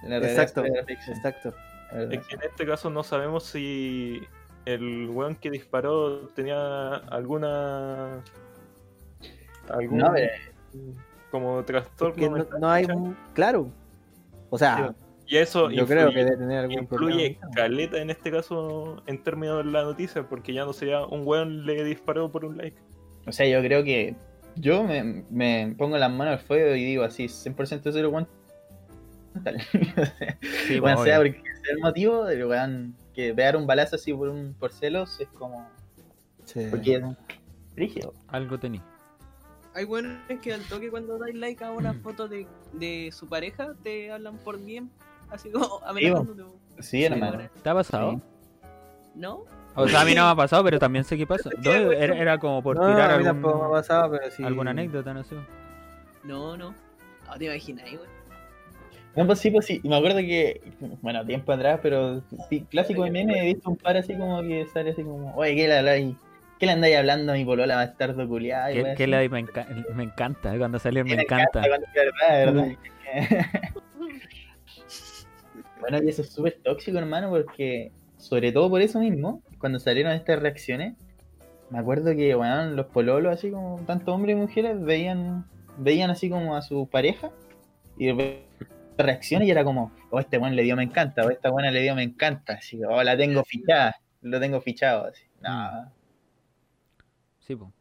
[0.03, 0.63] Exacto.
[0.65, 1.53] Exacto.
[2.11, 4.21] es que en este caso no sabemos si
[4.65, 8.21] el weón que disparó tenía alguna.
[9.69, 10.31] algún No, pero-
[11.31, 12.45] como trastorno.
[12.59, 13.69] No, hay un- Claro.
[14.49, 14.93] O sea,
[15.25, 17.55] Y eso yo creo que debe tener algún influye problema.
[17.55, 21.65] caleta en este caso en términos de la noticia, porque ya no sería un weón
[21.65, 22.77] le disparó por un like.
[23.27, 24.15] O sea, yo creo que
[24.55, 28.27] yo me, me pongo las manos al fuego y digo así, 100% seguro weón.
[29.43, 29.61] Tal.
[29.61, 31.33] Sí, Bueno, pues, sea obvio.
[31.33, 35.19] porque sea el motivo del weón que pegar un balazo así por un por celos
[35.19, 35.67] es como.
[36.45, 36.67] Sí.
[36.69, 37.03] Porque es
[37.75, 38.13] rígido.
[38.29, 38.81] Algo tení.
[39.73, 43.75] Hay buenos que al toque cuando dais like a una foto de, de su pareja
[43.83, 44.89] te hablan por DM,
[45.29, 46.57] así como amenazándote.
[46.79, 47.47] Sí, hermano.
[47.61, 48.13] ¿Te ha pasado?
[48.13, 48.21] Sí.
[49.15, 49.43] ¿No?
[49.79, 51.49] O sea, a mí no me ha pasado, pero también sé qué pasa.
[51.63, 54.31] No, era, era como por No, tirar a mí algún- tampoco me ha pasado, pero
[54.31, 54.43] sí.
[54.43, 55.35] alguna anécdota, no sé.
[56.23, 56.73] No, no.
[57.27, 58.09] No te imaginas, güey.
[59.15, 59.81] No, pues sí, pues sí.
[59.83, 60.61] Me acuerdo que,
[61.01, 64.65] bueno, tiempo atrás, pero sí, clásico de meme, he visto un par así como que
[64.73, 66.15] sale así como, oye, ¿qué le habláis?
[66.59, 68.71] ¿Qué le andáis hablando a mi polola bastardo culiada?
[68.71, 71.61] Que, que le- me, enca- me encanta, eh, cuando salió me Me encanta.
[71.67, 72.77] cuando es verdad, ¿verdad?
[75.81, 80.13] bueno, y eso es súper tóxico, hermano, porque sobre todo por eso mismo, cuando salieron
[80.13, 80.95] estas reacciones,
[81.69, 85.45] me acuerdo que, bueno, los pololos, así como tanto hombres y mujeres, veían,
[85.77, 87.31] veían así como a su pareja
[87.97, 88.11] y
[88.97, 91.81] reacciones y era como, oh, este buen le dio me encanta, o esta buena le
[91.81, 95.23] dio me encanta, así, oh, la tengo fichada, lo tengo fichado, así.
[95.41, 95.91] No,
[97.39, 97.71] Sí, pues.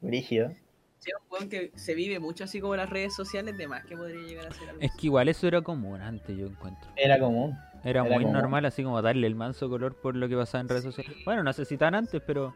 [0.00, 0.50] brígido.
[0.98, 3.68] Si es un weón que se vive mucho así como en las redes sociales, de
[3.68, 6.46] más que podría llegar a ser algo Es que igual eso era común antes, yo
[6.46, 6.90] encuentro.
[6.96, 7.54] Era común.
[7.88, 10.60] Era, Era muy como- normal, así como darle el manso color por lo que pasaba
[10.62, 11.14] en redes sociales.
[11.24, 12.52] Bueno, no sé si tan antes, pero.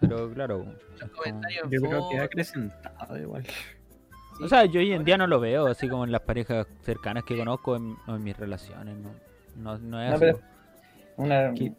[0.00, 0.64] Pero claro.
[1.00, 3.44] Los como- Yo creo que ha acrecentado igual.
[3.46, 3.52] sí.
[4.44, 7.24] O sea, yo hoy en día no lo veo así como en las parejas cercanas
[7.24, 8.94] que conozco en, o en mis relaciones.
[8.98, 9.10] No,
[9.56, 10.20] no, no es No, así.
[10.20, 10.40] pero
[11.16, 11.72] una, ¿Qué?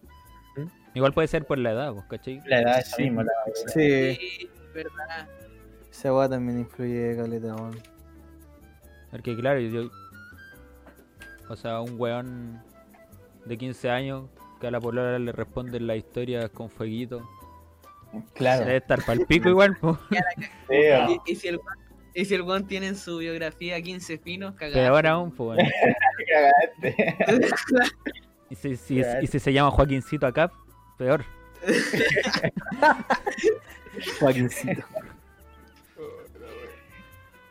[0.95, 2.41] Igual puede ser por la edad, pues, ¿cachai?
[2.47, 3.03] la edad es Sí.
[3.03, 3.31] mismo, la
[3.67, 5.27] Sí, Sí, verdad.
[5.91, 7.77] esa weá también influye caleta, weón.
[9.11, 9.89] Porque claro, yo.
[11.49, 12.61] O sea, un weón
[13.45, 14.25] de 15 años
[14.59, 17.27] que a la polola le responden las historias con fueguito.
[18.33, 18.65] Claro.
[18.65, 19.77] Debe estar pa'l pico igual.
[20.69, 21.77] Y, y si el weón-
[22.13, 24.79] y si el weón tiene en su biografía 15 finos, cagaste.
[24.79, 25.57] Peor aún, pues.
[25.59, 25.69] bueno.
[26.31, 27.15] Cagaste.
[28.49, 30.51] Y si, si- y si se llama Joaquincito acá,
[30.97, 31.23] peor.
[34.19, 34.83] Joaquincito.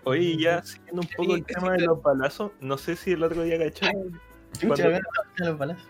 [0.09, 3.25] Oye, ya siguiendo un poco el Sí, tema de los balazos, no sé si el
[3.25, 3.87] otro día cachó
[4.53, 5.89] Chucha, Cuando- a ver, ¿dónde los balazos?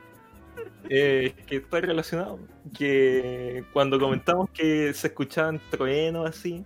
[0.89, 2.39] eh, que está relacionado.
[2.77, 6.65] Que cuando comentamos que se escuchaban truenos así,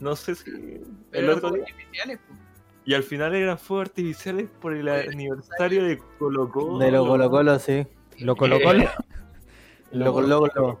[0.00, 0.50] no sé si
[1.12, 1.64] el otro día.
[2.86, 6.78] Y al final eran fuegos artificiales por el aniversario de Colo Colo.
[6.78, 7.86] De lo Colo Colo, sí.
[8.18, 8.72] Lo colocó.
[9.92, 10.80] Lo Colo Colo.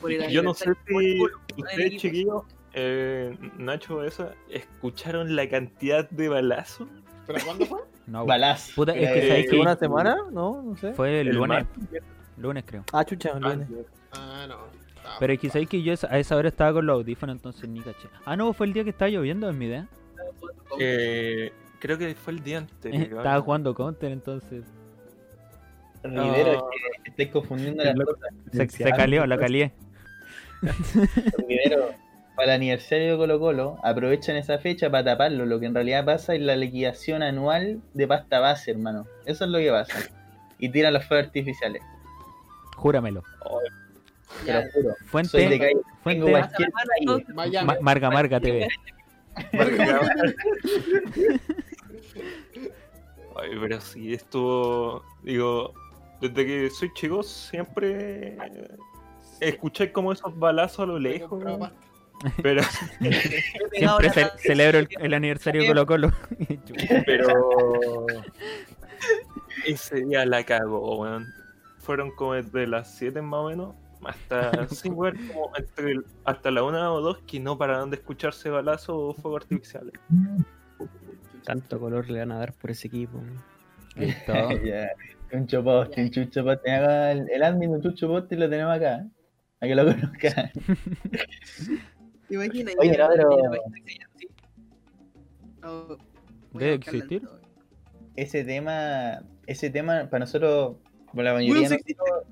[0.00, 6.08] Por el Yo no sé si Colo, ustedes, chiquillos, eh, Nacho, esa, escucharon la cantidad
[6.10, 6.88] de balazos.
[7.26, 7.80] ¿Pero cuándo fue?
[8.06, 8.74] No, Balazos.
[8.74, 10.18] Puta, es que Eh, que ¿Una semana?
[10.30, 10.92] No, no sé.
[10.92, 11.64] fue el el lunes.
[12.36, 12.84] Lunes creo.
[12.92, 13.66] Ah, chucha, Ah, lunes.
[14.12, 14.56] Ah, no.
[15.02, 17.66] Ah, Pero es que sabéis que yo a esa hora estaba con los audífonos, entonces
[17.66, 18.08] ni caché.
[18.26, 19.88] Ah, no, fue el día que estaba lloviendo, es mi idea.
[20.78, 23.04] Eh, creo que fue el día anterior.
[23.20, 24.64] Estaba jugando Counter, entonces
[26.02, 26.68] Rivero, No.
[26.70, 28.28] es que estáis confundiendo las cosas.
[28.52, 29.72] se, se calió, la calié.
[31.48, 31.90] Rivero,
[32.34, 35.46] para el aniversario de Colo Colo, aprovechan esa fecha para taparlo.
[35.46, 39.06] Lo que en realidad pasa es la liquidación anual de pasta base, hermano.
[39.24, 39.98] Eso es lo que pasa.
[40.58, 41.82] Y tiran los fuegos artificiales.
[42.76, 43.22] Júramelo.
[44.44, 44.94] Te lo juro.
[45.24, 45.72] Soy de Fuente, calle.
[45.72, 46.72] Tengo fuente cualquier
[47.80, 48.68] Marga Marga TV.
[53.36, 55.04] Ay, pero sí, estuvo.
[55.22, 55.72] Digo,
[56.20, 58.36] desde que soy chico siempre
[59.40, 61.42] escuché como esos balazos a lo lejos.
[62.42, 62.62] Pero,
[63.72, 66.12] Siempre ce- celebro el, el aniversario de Colo Colo.
[67.06, 68.06] pero.
[69.66, 71.26] Ese día la cagó, weón.
[71.78, 73.74] Fueron como desde las 7 más o menos.
[74.04, 77.96] hasta sin ver como entre el- hasta la una o dos que no pararon de
[77.96, 79.92] escucharse balazos o fuegos artificiales.
[81.44, 83.20] Tanto color le van a dar por ese equipo.
[83.96, 84.88] Ya,
[85.32, 86.10] Un chopote, un
[87.10, 88.96] el, el admin de un chucho poste y lo tenemos acá.
[88.96, 89.08] ¿eh?
[89.60, 90.50] A que lo conozcan.
[92.78, 93.30] Oye, no, pero-
[94.14, 94.28] así.
[95.62, 97.22] No, a Debe existir.
[97.22, 97.40] todo.
[98.16, 100.76] Ese tema, ese tema para nosotros,
[101.12, 102.26] por la mayoría de nosotros,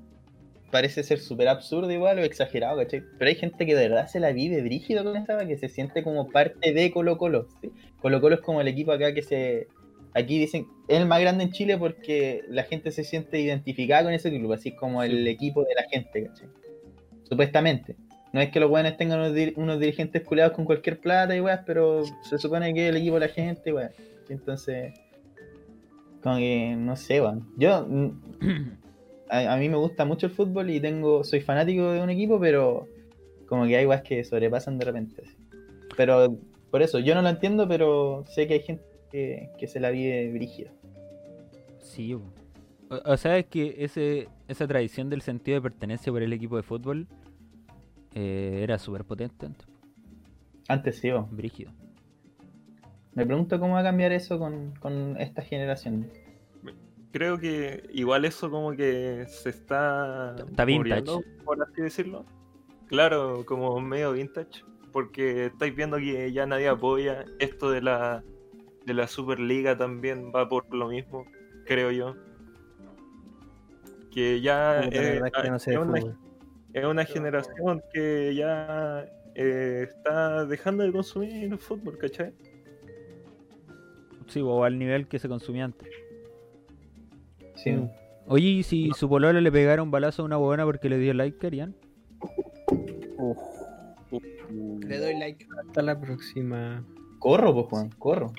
[0.71, 3.03] parece ser súper absurdo igual o exagerado, ¿cachai?
[3.19, 6.03] Pero hay gente que de verdad se la vive brígido con esta, que se siente
[6.03, 7.47] como parte de Colo Colo.
[7.61, 7.71] ¿sí?
[8.01, 9.67] Colo Colo es como el equipo acá que se...
[10.15, 14.13] Aquí dicen, es el más grande en Chile porque la gente se siente identificada con
[14.13, 16.47] ese club, así como el equipo de la gente, ¿cachai?
[17.23, 17.95] Supuestamente.
[18.33, 21.39] No es que los buenos tengan unos, dir- unos dirigentes culeados con cualquier plata y
[21.39, 23.93] weas, pero se supone que el equipo de la gente, weas.
[24.27, 24.91] Entonces,
[26.21, 27.47] como que, no sé, weón.
[27.57, 28.11] Yo, mm,
[29.29, 32.87] a, mí me gusta mucho el fútbol y tengo soy fanático de un equipo, pero
[33.45, 35.23] como que hay weas que sobrepasan de repente.
[35.95, 36.35] Pero,
[36.71, 39.91] por eso, yo no lo entiendo, pero sé que hay gente que, que se la
[39.91, 40.71] vive brígida.
[41.77, 42.21] Sí, o,
[43.05, 46.63] o sea, es que ese, esa tradición del sentido de pertenencia por el equipo de
[46.63, 47.05] fútbol
[48.15, 49.67] eh, era súper potente antes,
[50.67, 51.71] Antes sí, brígido.
[53.13, 56.09] Me pregunto cómo va a cambiar eso con, con esta generación.
[57.11, 61.03] Creo que igual eso como que se está Está vintage.
[61.45, 62.25] por así decirlo.
[62.87, 68.23] Claro, como medio vintage, porque estáis viendo que ya nadie apoya esto de la
[68.85, 71.25] de la Superliga también va por lo mismo,
[71.65, 72.15] creo yo.
[74.11, 76.17] Que ya es que no sé es de una, fútbol.
[76.73, 79.05] Es una generación que ya
[79.35, 82.33] eh, está dejando de consumir el fútbol, ¿cachai?
[84.27, 85.87] Sí, o al nivel que se consumía antes.
[87.55, 87.71] Sí.
[87.71, 87.89] Mm.
[88.27, 91.13] Oye, ¿y si su polola le pegara un balazo a una buena porque le dio
[91.13, 91.75] like, querían?
[93.17, 93.37] Uf,
[94.87, 95.45] Le doy like.
[95.59, 96.83] Hasta la próxima.
[97.19, 98.33] Corro, pues, Juan, corro.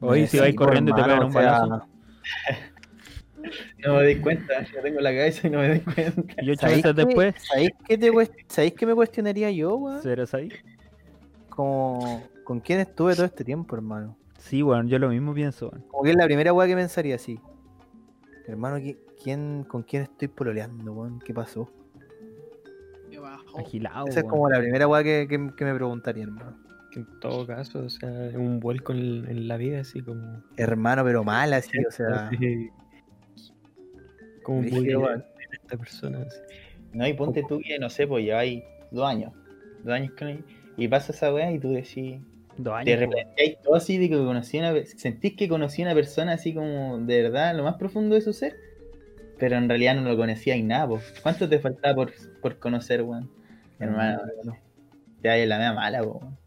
[0.00, 1.86] Oye, si vais corriendo y te pegan un balazo.
[3.84, 6.42] No me doy cuenta, yo tengo la cabeza y no me doy cuenta.
[6.42, 8.12] Y ocho ¿Sabéis meses después, ¿Sabéis qué, te
[8.48, 10.02] ¿Sabéis qué me cuestionaría yo, weón?
[10.02, 10.48] ¿serás ahí?
[11.48, 14.16] Como, ¿con quién estuve todo este tiempo, hermano?
[14.38, 15.70] Sí, bueno, yo lo mismo pienso.
[15.70, 15.84] weón.
[15.88, 17.40] Como que es la primera weá que pensaría así.
[18.46, 21.18] Hermano, ¿qui- ¿quién, ¿con quién estoy pololeando, weón?
[21.20, 21.70] ¿Qué pasó?
[23.10, 23.58] Qué bajo.
[23.58, 24.06] Agilado.
[24.06, 24.30] Esa es weón.
[24.30, 26.56] como la primera weá que, que- que me preguntaría, hermano.
[26.94, 30.42] En todo caso, o sea, es un vuelco en, en la vida, así como.
[30.56, 32.28] Hermano, pero mal así, o sea.
[32.28, 32.70] así,
[34.46, 35.24] como weón.
[35.52, 36.24] esta persona.
[36.24, 36.38] así.
[36.92, 39.32] No, y ponte tú que, no sé, pues lleváis dos años.
[39.82, 40.44] Dos años con él.
[40.76, 42.20] Y pasa esa weá y tú decís.
[42.56, 42.86] Dos años.
[42.86, 43.10] De weón.
[43.10, 46.34] repente hay todo así de que conocí a una sentís que conocí a una persona
[46.34, 48.54] así como de verdad, lo más profundo de su ser.
[49.36, 51.12] Pero en realidad no lo conocía y nada, pues.
[51.22, 53.28] ¿Cuánto te faltaba por, por conocer, weón?
[53.80, 54.20] Hermano,
[55.22, 56.38] te vayas la mea mala, po, weón.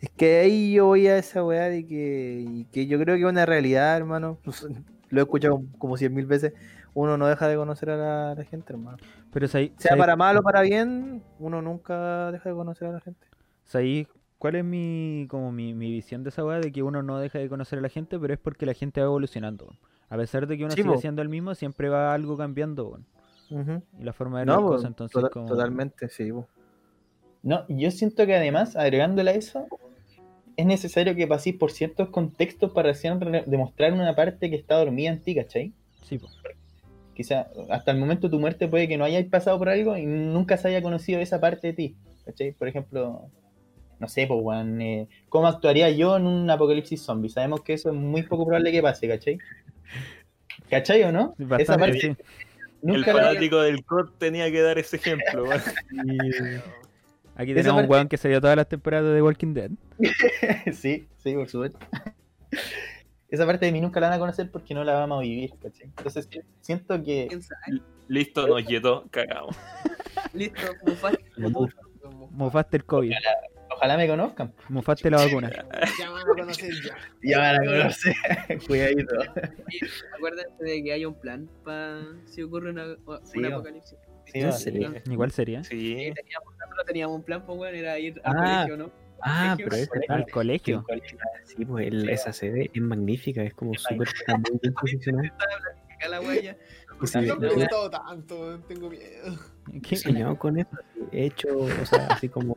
[0.00, 3.22] Es que ahí yo voy a esa weá de que, y que yo creo que
[3.22, 4.38] es una realidad, hermano.
[5.10, 6.54] Lo he escuchado como cien mil veces.
[7.00, 8.98] Uno no deja de conocer a la, gente, hermano.
[9.32, 13.00] Pero ¿sabéis Sea para mal o para bien, uno nunca deja de conocer a la
[13.00, 13.24] gente.
[13.62, 14.08] sabéis
[14.38, 16.58] cuál es mi, como mi, mi visión de esa weá?
[16.58, 19.00] De que uno no deja de conocer a la gente, pero es porque la gente
[19.00, 19.76] va evolucionando.
[20.08, 22.98] A pesar de que uno Sí, sigue siendo el mismo, siempre va algo cambiando.
[23.48, 25.46] Y la forma de ver No, las pues, cosas, entonces como...
[25.46, 26.32] totalmente, sí.
[26.32, 26.48] po.
[27.44, 29.68] No, yo siento que además, agregándole a eso,
[30.56, 35.10] es necesario que paséis por ciertos contextos para recién demostrar una parte que está dormida
[35.10, 35.72] en ti, ¿cachai?
[36.02, 36.26] Sí, po.
[37.18, 40.06] Quizá hasta el momento de tu muerte puede que no hayáis pasado por algo y
[40.06, 42.52] nunca se haya conocido esa parte de ti, ¿cachai?
[42.52, 43.28] Por ejemplo,
[43.98, 47.28] no sé, pues, weón, eh, ¿cómo actuaría yo en un apocalipsis zombie?
[47.28, 49.36] Sabemos que eso es muy poco probable que pase, ¿cachai?
[50.70, 51.34] ¿Cachai o no?
[51.58, 52.06] Esa parte sí.
[52.06, 52.16] El
[52.82, 55.46] nunca la- fanático del COD tenía que dar ese ejemplo.
[57.34, 59.72] Aquí tenemos un weón que se dio todas las temporadas de Walking Dead.
[60.72, 61.80] sí, sí, por supuesto.
[63.30, 65.50] Esa parte de mí nunca la van a conocer porque no la vamos a vivir,
[65.62, 65.84] ¿cachai?
[65.86, 67.28] Entonces si- siento que.
[68.08, 69.54] Listo, nos lletó, cagamos.
[70.32, 71.24] Listo, mufaste.
[72.30, 73.12] Mufaste el COVID.
[73.70, 74.54] ojalá me conozcan.
[74.70, 75.50] Mufaste la vacuna.
[75.98, 76.96] Ya van a conocer ya.
[77.22, 78.14] Ya van a conocer.
[78.66, 79.14] Cuidadito.
[80.16, 83.98] Acuérdate de que hay un plan para si ocurre una, un Sí, o- apocalipsis.
[84.24, 84.52] Sí, ¿En va.
[84.52, 84.92] serio?
[85.10, 85.62] Igual sería.
[85.64, 86.12] Sí.
[86.14, 88.64] Teníamos, nosotros teníamos un plan, pues, bueno, era ir al Ah.
[88.66, 89.07] colegio, ¿no?
[89.22, 90.84] Ah, pero ese Al colegio.
[91.44, 94.08] Sí, pues el- esa sede es magnífica, es como súper
[94.62, 95.34] bien posicionada.
[96.08, 96.56] La huella.
[97.04, 99.36] Si No me lo- ha gustado tanto, tengo miedo.
[99.82, 99.96] ¿Qué?
[99.96, 100.70] soñado con eso,
[101.12, 102.56] he hecho, o sea, así como,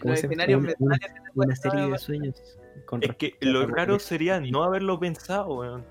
[0.00, 0.46] como una,
[0.78, 0.98] una-
[1.34, 2.58] una serie de dar, sueños.
[2.84, 5.84] Con Es que lo raro sería no haberlo pensado, weón.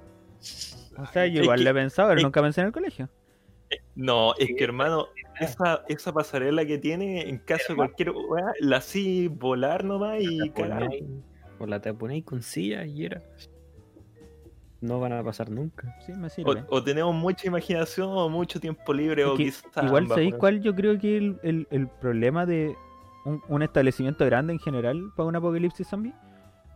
[0.97, 2.73] O sea, yo Es igual que- le he pensado, pero es- nunca pensé en el
[2.73, 3.09] colegio.
[3.95, 5.07] No, es que hermano,
[5.39, 10.49] esa, esa pasarela que tiene, en caso de cualquier weá, la así volar nomás y
[10.51, 10.89] cagar.
[11.59, 13.21] O la te ponéis con silla y era.
[14.79, 15.95] No van a pasar nunca.
[16.05, 16.63] Sí, me O, sirve.
[16.69, 20.61] o tenemos mucha imaginación o mucho tiempo libre Es o que quizás igual, ¿sabéis cuál?
[20.61, 22.75] Yo creo que el, el- el problema de
[23.25, 26.13] un, un establecimiento grande en general para un apocalipsis zombie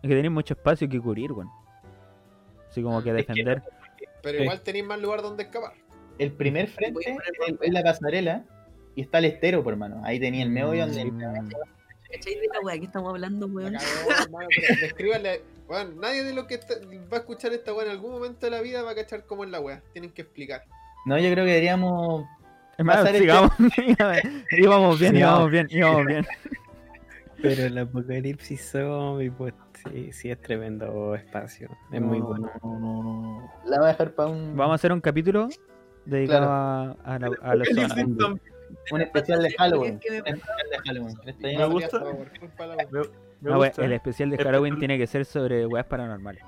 [0.03, 1.49] es que tenéis mucho espacio que cubrir, weón.
[2.70, 3.63] Así como que Es que- defender.
[4.22, 5.74] Pero igual tenéis más lugar donde escapar.
[6.18, 7.18] El primer frente
[7.61, 8.43] es- la pasarela
[8.95, 10.01] y está el estero, por hermano.
[10.05, 11.49] Ahí tenía el meollo donde Mm,
[12.11, 13.53] ¿Cachai de la weá que estamos hablando, La
[14.30, 14.47] weón?
[14.82, 15.41] descríbanle-
[15.99, 16.76] nadie de los que está-
[17.11, 19.43] va a escuchar esta weá en algún momento de la vida va a cachar cómo
[19.43, 19.82] es la weá.
[19.91, 20.63] Tienen que explicar.
[21.05, 22.26] No, yo creo que deberíamos.
[22.78, 23.51] Es más, este- sigamos.
[24.51, 26.26] íbamos bien, íbamos bien, íbamos bien.
[27.41, 29.53] Pero el apocalipsis zombie, pues
[29.91, 31.70] sí, sí es tremendo espacio.
[31.91, 32.51] Es muy No, bueno.
[32.63, 33.51] No, no, no.
[33.66, 35.49] La voy a dejar para un, Vamos a hacer un capítulo
[36.05, 38.41] dedicado a, a, la, a los zombies.
[38.91, 39.99] un especial de Halloween.
[39.99, 41.17] ¿Qué me- Un especial de Halloween.
[41.41, 41.99] Me de- gusta.
[41.99, 42.13] Me
[43.41, 43.85] Me No, we- gusta.
[43.85, 46.43] el especial de Halloween tiene que ser sobre weas paranormales.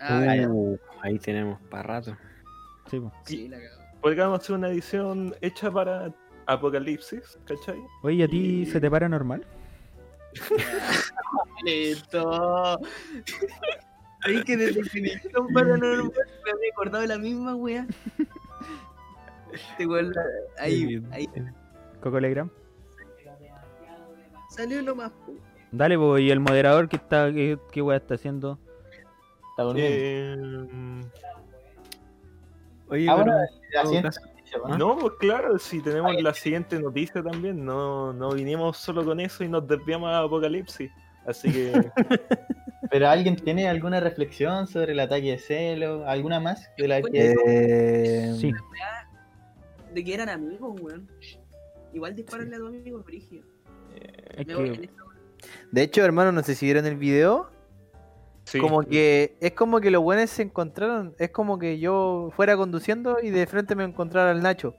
[0.00, 0.22] Ah.
[0.48, 2.16] Uh, ahí tenemos para rato.
[2.90, 3.12] Sí, po.
[3.24, 3.58] Sí, la.
[4.00, 6.12] Podríamos hacer una edición hecha para
[6.46, 7.80] Apocalipsis, ¿cachai?
[8.02, 9.46] Oye, ¿y a ti se te para normal?
[11.64, 12.78] Listo.
[14.22, 16.12] Ahí que desde que me dijeron paranormal
[16.44, 17.86] me había acordado de la misma wea.
[19.54, 20.12] Este weón,
[20.58, 21.28] ahí, ahí
[22.02, 22.50] Coco Legram.
[24.50, 25.10] salió lo más.
[25.26, 25.38] pu-
[25.72, 28.58] Dale, po, y el moderador que está, qué, qué está haciendo.
[29.50, 30.68] Está durmiendo.
[30.70, 31.10] Eh,
[32.88, 33.38] Oye, Ahora,
[33.72, 34.12] pero la
[34.68, 34.78] ¿no?
[34.78, 39.42] no, pues claro, si tenemos la siguiente noticia también, no, no vinimos solo con eso
[39.42, 40.90] y nos desviamos a Apocalipsis.
[41.26, 41.72] Así que
[42.90, 47.34] Pero alguien tiene alguna reflexión sobre el ataque de celo, alguna más de la que
[47.46, 48.52] Eh, Sí.
[49.94, 51.08] De que eran amigos, weón.
[51.92, 53.44] Igual dispararle a tu amigo es brígido.
[54.36, 54.90] Es que.
[55.70, 57.50] De hecho, hermano, no sé si vieron el video.
[58.44, 58.58] sí.
[58.58, 61.14] Como que es como que los buenos se encontraron.
[61.18, 64.74] Es como que yo fuera conduciendo y de frente me encontrara el Nacho.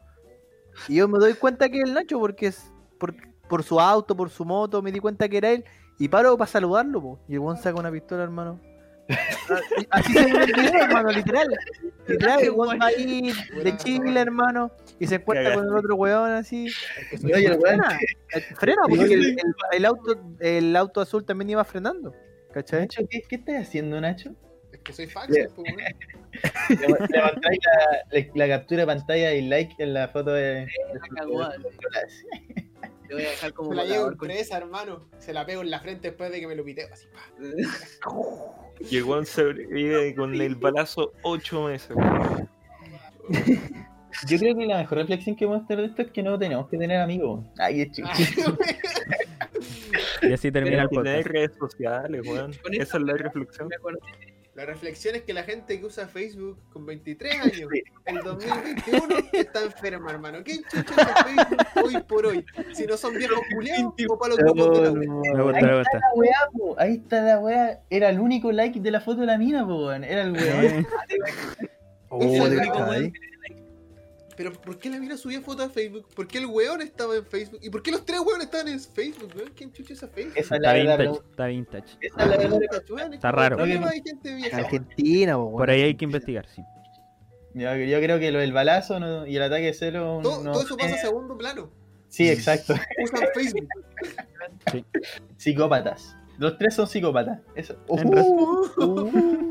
[0.90, 3.16] Y yo me doy cuenta que es el Nacho porque es por,
[3.48, 5.64] por su auto, por su moto, me di cuenta que era él.
[5.98, 7.20] Y paro para saludarlo, po.
[7.30, 8.60] Y el weón saca una pistola, hermano.
[9.92, 11.48] Así- se ve el video, hermano, literal.
[12.80, 13.32] Va ahí
[13.64, 14.72] de Chile, hermano.
[15.00, 16.68] Y se encuentra con el otro weón así.
[17.22, 18.00] No, y el weón- Frena,
[18.58, 19.38] frena porque el, el-
[19.74, 22.14] el auto, el auto azul también iba frenando.
[22.54, 22.82] ¿Cachai?
[22.82, 24.32] Nacho, ¿qué, qué estás haciendo, Nacho?
[24.72, 25.78] Es que soy facho, pues, weón.
[26.70, 30.68] Le- Levantáis la, la- la captura de pantalla y like en la foto de.
[30.94, 31.50] La cagó.
[33.08, 35.08] Te voy a dejar como Me la llevo impresa, hermano.
[35.20, 36.88] Se la pego en la frente después de que me lo piteo.
[36.92, 37.22] Así, pa.
[38.90, 41.96] Y el weón sobrevive con el balazo ocho meses.
[41.96, 42.50] weón.
[44.28, 46.70] Yo creo que la mejor reflexión que podemos tener de esto es que no tenemos
[46.70, 47.44] que tener amigos.
[47.58, 48.10] Ay, es chico.
[50.22, 51.28] y así termina el podcast.
[51.28, 52.54] redes sociales, weón.
[52.64, 53.70] Con Esa es la reflexión.
[54.56, 57.70] La reflexión es que la gente que usa Facebook con 23 años,
[58.06, 59.02] el 2021,
[59.34, 60.38] está enferma, hermano.
[60.46, 62.46] ¿Quién chucha usa Facebook hoy por hoy?
[62.74, 65.30] Si no son viejos culiados o palos gusta, me gusta.
[65.34, 66.74] La weá, po.
[66.80, 67.82] Ahí está la weá.
[67.90, 69.92] Era el único like de la foto de la mina, po.
[69.92, 70.88] Era el weón.
[72.08, 72.20] Oh,
[74.38, 76.08] Pero ¿por qué la mina subía fotos a Facebook?
[76.14, 77.60] ¿Por qué el weón estaba en Facebook?
[77.64, 79.52] ¿Y por qué los tres weones estaban en Facebook, weón?
[79.56, 80.34] ¿Quién chucha usa Facebook?
[80.36, 81.98] Esa es Está la vintage, está vintage.
[82.02, 82.36] Esa es la.
[82.48, 82.64] Weón,
[83.14, 83.58] es Está raro.
[83.66, 84.58] de gente vieja.
[84.58, 85.70] Argentina, po, Por weón.
[85.70, 86.62] ahí hay que investigar, sí.
[87.54, 90.20] Yo, yo creo que lo del balazo no- y el ataque de celo.
[90.22, 91.70] Todo, no- todo eso pasa a segundo plano.
[92.10, 92.74] Sí, exacto.
[93.04, 93.68] Usan Facebook.
[95.38, 96.16] Psicópatas.
[96.38, 97.40] Los tres son psicópatas.
[97.56, 97.78] Eso.
[97.90, 99.45] En Uh,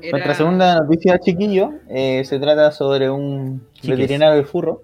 [0.00, 3.90] Era- Nuestra segunda noticia, chiquillo, eh, se trata sobre un Chiques.
[3.98, 4.82] veterinario de furro.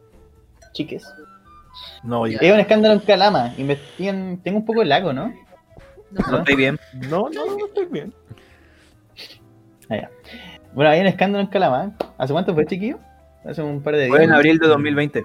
[0.72, 1.04] Chiques.
[2.02, 2.38] No, Ya.
[2.40, 3.52] Es un escándalo en Calama.
[3.58, 4.38] Investigan.
[4.42, 5.32] Tengo un poco de lago, ¿no?
[6.30, 6.78] no estoy bien.
[7.10, 8.12] No, no, no estoy bien.
[10.74, 11.92] Bueno, hay un escándalo en Calama.
[12.18, 12.98] ¿Hace cuánto fue, chiquillo?
[13.44, 14.10] Hace un par de días.
[14.16, 15.24] Fue en abril de 2020.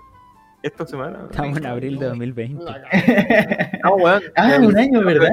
[0.63, 1.19] Esta semana.
[1.29, 2.63] Estamos en abril de 2020.
[3.83, 4.23] No, weón.
[4.35, 5.29] ah, un año, ¿verdad?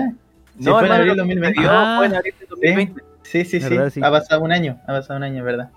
[0.57, 1.55] No, fue en abril de que 2020.
[1.57, 1.95] sucedió Ah.
[1.99, 3.03] fue en abril de 2020.
[3.31, 4.01] Sí, sí, sí.
[4.03, 4.81] Ha pasado un año.
[4.85, 5.71] Ha pasado un año, ¿verdad?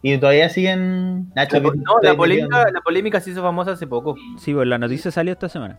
[0.00, 1.30] Y todavía siguen.
[1.34, 1.72] Nacho, no,
[2.02, 4.16] la polémica, la polémica se hizo famosa hace poco.
[4.38, 5.78] Sí, pues la noticia salió esta semana.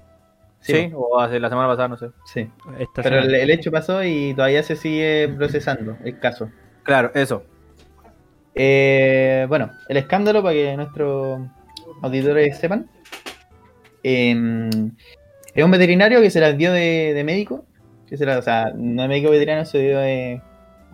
[0.60, 2.10] Sí, Sí, o hace la semana pasada, no sé.
[2.26, 2.50] Sí.
[2.78, 6.52] Esta Pero el, hecho pasó y todavía se sigue procesando el caso.
[6.84, 7.44] Claro, eso.
[8.54, 11.40] Eh, bueno, el escándalo, para que nuestros
[12.02, 12.90] auditores sepan,
[14.04, 14.70] eh,
[15.54, 17.66] es un veterinario que se las dio de, de médico,
[18.08, 20.42] que se la- o sea, no es médico veterinario, se dio de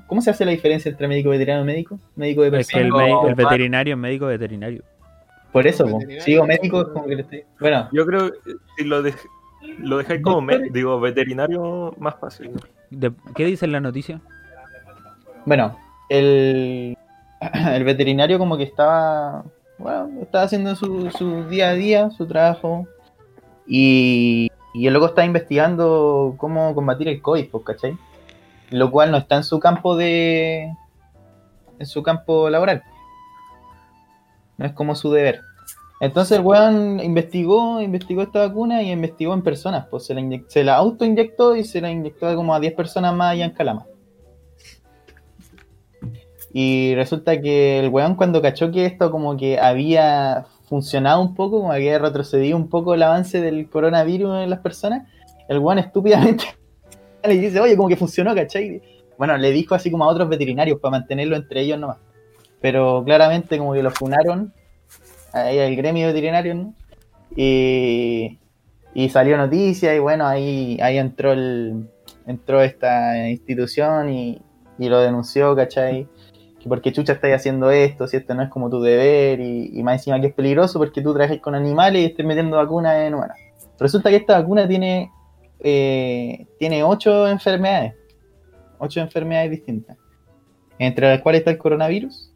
[0.08, 2.00] ¿Cómo se hace la diferencia entre médico veterinario y médico?
[2.16, 3.04] Médico de Es que el, persona.
[3.06, 4.84] médico- el veterinario es médico veterinario.
[5.52, 5.86] Por eso.
[6.20, 7.44] Si digo médico es como que le estoy.
[7.60, 8.38] Bueno, Yo creo que
[8.78, 9.28] si lo, dej-
[9.80, 12.52] lo dejáis como me- digo, veterinario, más fácil.
[12.90, 14.20] De- ¿Qué dice en la noticia?
[15.46, 15.76] bueno,
[16.10, 16.98] el,
[17.74, 19.44] el veterinario como que estaba.
[19.78, 22.88] Bueno, estaba haciendo su, su día a día, su trabajo.
[23.68, 27.98] Y, y el loco está investigando cómo combatir el COVID, pues, ¿cachai?
[28.70, 30.74] Lo cual no está en su campo de.
[31.80, 32.84] en su campo laboral.
[34.58, 35.42] No es como su deber.
[36.00, 39.88] Entonces el weón investigó, investigó esta vacuna y investigó en personas.
[39.90, 43.32] Pues se la, se la autoinyectó y se la inyectó como a 10 personas más
[43.32, 43.86] allá en Calama.
[46.52, 51.62] Y resulta que el weón cuando cachó que esto como que había funcionado un poco,
[51.62, 55.08] como había retrocedido un poco el avance del coronavirus en las personas,
[55.48, 56.46] el weón estúpidamente
[57.28, 58.82] le dice, oye, como que funcionó, ¿cachai?
[59.18, 61.98] Bueno, le dijo así como a otros veterinarios para mantenerlo entre ellos nomás.
[62.62, 64.54] Pero claramente como que lo funaron
[65.34, 66.74] ahí al gremio veterinario, ¿no?
[67.36, 68.40] Y,
[68.94, 71.90] y salió noticia y bueno, ahí, ahí entró el
[72.26, 74.42] entró esta institución y,
[74.78, 76.08] y lo denunció, ¿cachai?
[76.60, 79.84] Que porque chucha estáis haciendo esto, si esto no es como tu deber y, y
[79.84, 83.16] más encima que es peligroso porque tú trabajas con animales y estés metiendo vacunas en
[83.16, 83.38] humanas.
[83.80, 85.12] Resulta que esta vacuna tiene,
[85.64, 87.94] eh, tiene ocho enfermedades,
[88.80, 89.98] ocho enfermedades distintas,
[90.80, 92.32] entre las cuales está el coronavirus,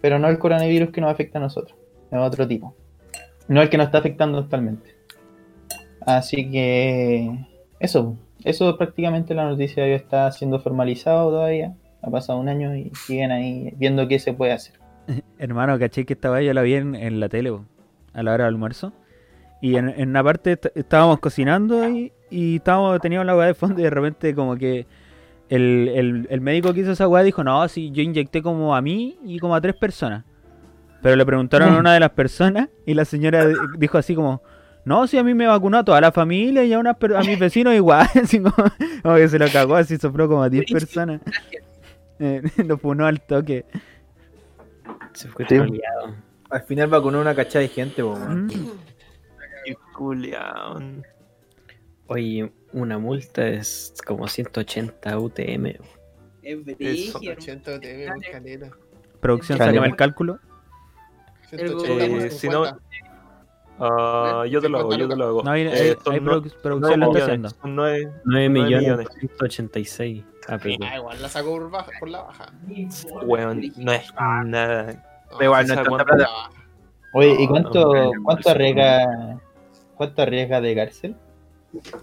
[0.00, 1.76] pero no el coronavirus que nos afecta a nosotros,
[2.10, 2.74] es otro tipo,
[3.48, 4.94] no el que nos está afectando actualmente.
[6.00, 7.36] Así que
[7.80, 11.74] eso, eso es prácticamente la noticia ya está siendo formalizado todavía.
[12.02, 14.78] Ha pasado un año y siguen ahí viendo qué se puede hacer.
[15.38, 17.58] Hermano, caché que esta weá yo la vi en, la tele,
[18.12, 18.92] a la hora del almuerzo.
[19.60, 23.54] Y en, en una parte est- estábamos cocinando y, y estábamos, teníamos la weá de
[23.54, 24.86] fondo y de repente como que
[25.48, 28.82] el, el, el médico que hizo esa weá dijo, no, sí, yo inyecté como a
[28.82, 30.24] mí y como a tres personas.
[31.02, 34.42] Pero le preguntaron a una de las personas y la señora di- dijo así como,
[34.84, 37.20] no, sí, a mí me vacunó a toda la familia y a, unas per- a
[37.20, 38.08] mis vecinos igual.
[38.22, 38.54] Así como,
[39.02, 41.20] como que se lo cagó, así sopló como a 10 personas.
[42.18, 43.64] Eh, lo funó al toque.
[45.12, 45.58] Se fue Sí.
[46.50, 48.46] Al final vacunó una cachada de gente, weón.
[48.46, 48.50] Mm.
[52.08, 55.74] Oye, una multa es como 180 UTM.
[56.42, 57.18] Es brígido.
[57.18, 58.70] 180 TV, un caleta.
[59.20, 60.38] Producción, sáqueme el cálculo.
[61.48, 62.82] 180 Eh, por si no- 50.
[63.78, 65.42] Ah, yo te lo hago, yo te lo hago.
[65.42, 67.48] No, ahí, Eh, ahí nue- produ- producción lo está nueve haciendo.
[67.48, 69.08] millones, son nueve- 9 Nueve millones millones.
[69.18, 70.78] 186 APP.
[70.82, 72.52] Ah, igual la sacó por, baja, por la baja.
[73.24, 74.14] Weón, no es
[74.46, 75.04] nada.
[75.32, 76.28] No, igual, no es tanta plata.
[77.12, 79.38] Oye, ¿y No, cuánto, no, cuánto no, arriesga
[79.96, 81.16] cuánto arriesga de cárcel?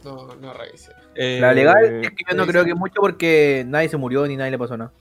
[0.04, 0.92] No, no revisé.
[1.16, 4.36] Eh, La legal es que yo no creo que mucho porque nadie se murió ni
[4.38, 4.92] nadie le pasó nada.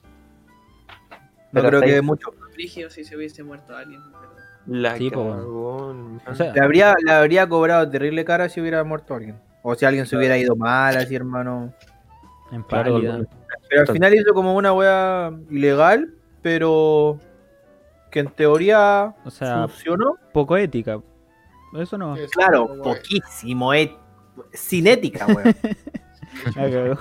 [1.52, 2.28] No Pero creo que mucho.
[2.54, 4.00] Brígido si se hubiese muerto alguien.
[4.12, 4.32] pero-
[4.66, 5.10] La Sí.
[5.14, 9.38] O sea, Le habría, le habría cobrado terrible cara si hubiera muerto alguien.
[9.62, 11.72] O si alguien se hubiera ido mal, así, hermano.
[12.50, 13.26] en no.
[13.68, 17.18] Pero al final hizo como una wea ilegal, pero
[18.10, 20.16] que en teoría O sea, funcionó.
[20.32, 21.00] poco ética.
[21.74, 22.14] Eso no.
[22.32, 23.96] Claro, poquísimo, eh.
[24.54, 25.54] Cinética, weón.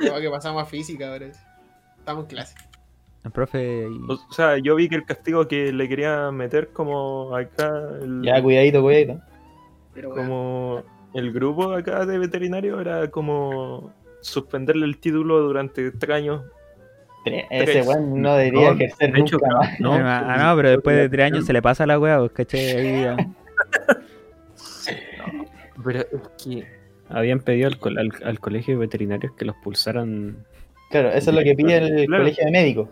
[0.00, 1.26] Creo que pasamos a física ahora.
[1.98, 2.54] Estamos en clase.
[3.24, 3.88] El profe.
[3.90, 7.70] y- O sea, yo vi que el castigo que le quería meter como acá,
[8.02, 9.20] el, Ya, cuidadito, cuidadito.
[9.94, 10.82] Pero como
[11.14, 16.42] el grupo acá de veterinario era como suspenderle el título durante tres años.
[17.24, 17.68] Tre- Tres.
[17.68, 19.80] Ese weón no debería No, ejercer de hecho, nunca más.
[19.80, 22.70] no, ah, no, pero después de tres años se le pasa la weá, pues, ¿cachai?
[22.70, 23.16] Ahí ya.
[25.84, 26.06] Pero es
[26.42, 26.66] que
[27.10, 30.44] Habían pedido al, col- al, al colegio de veterinarios que los pulsaran.
[30.90, 32.22] Claro, eso es lo que pide el Claro.
[32.24, 32.88] colegio de médicos.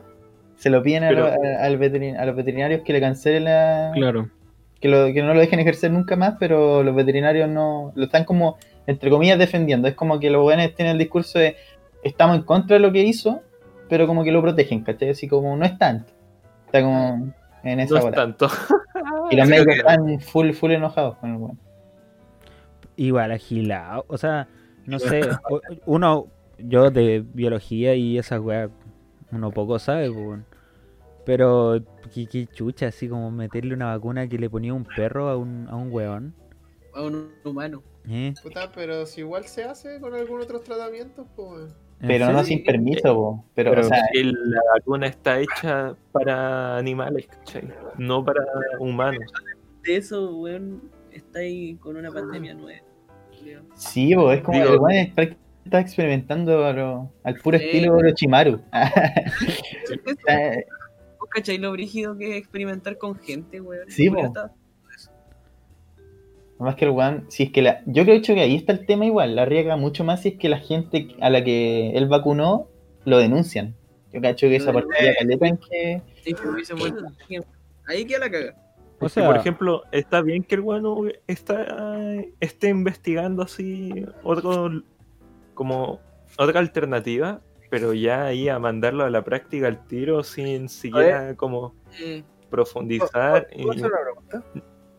[0.57, 3.45] Se lo piden a, Pero- lo- a- al veterin- a los veterinarios que le cancelen
[3.45, 3.91] la...
[3.95, 4.31] Claro.
[4.81, 7.93] Que, lo- que no lo dejen ejercer nunca más, pero los veterinarios no...
[7.95, 8.57] Lo están como,
[8.87, 9.87] entre comillas, defendiendo.
[9.87, 11.57] Es como que los buenos tienen el discurso de
[12.03, 13.43] estamos en contra de lo que hizo,
[13.91, 15.11] pero como que lo protegen, ¿cachai?
[15.11, 16.11] Así como no es tanto.
[16.65, 17.35] Está como
[17.65, 18.49] en esa no es tanto.
[19.31, 21.59] Y los Sí, médicos están full, full enojados con el weón.
[22.97, 24.05] Igual agilado.
[24.09, 24.49] O sea,
[24.87, 25.21] no sé.
[25.85, 26.29] Uno,
[26.59, 28.71] yo de biología y esas weas,
[29.33, 30.47] uno poco sabe, pues, weón.
[31.25, 31.83] Pero,
[32.15, 35.67] qué, qué chucha, así como meterle una vacuna que le ponía un perro a un,
[35.69, 36.35] a un weón.
[36.95, 37.83] a un humano.
[38.09, 38.33] ¿Eh?
[38.41, 41.75] Puta, pero si igual se hace con algún otro tratamiento, pues.
[42.01, 43.45] ¿En Pero no sin permiso, po.
[43.55, 47.73] Pero, Pero o sea, que la vacuna está hecha para animales, ¿cachai?
[47.99, 48.45] No para
[48.79, 49.33] humanos.
[49.83, 52.86] De eso, weón, está ahí con una pandemia nueva.
[53.75, 57.65] Sí, po, es como Digo- el prácticamente está experimentando a lo- al puro Sí.
[57.65, 58.61] estilo Orochimaru.
[61.19, 63.91] ¿Vos cachai lo brígido que es experimentar con gente, weón?
[63.91, 64.09] Sí,
[66.59, 67.83] Más que el weón, si es que la.
[67.87, 70.49] Yo creo que ahí está el tema igual, la riega mucho más si es que
[70.49, 72.69] la gente a la que él vacunó
[73.05, 73.75] lo denuncian.
[74.13, 76.03] Yo cacho que esa partida caleta en que.
[76.25, 77.05] Sí, que hubiese vuelto.
[77.87, 78.55] Ahí queda la caga.
[78.99, 84.83] O que, sea, por ejemplo, está bien que el bueno está, esté investigando así otro
[85.55, 86.01] como
[86.39, 87.41] otra alternativa,
[87.71, 93.49] pero ya ahí a mandarlo a la práctica al tiro sin siquiera como Eh, profundizar
[93.53, 94.45] y ¿Puedo hacer una pregunta?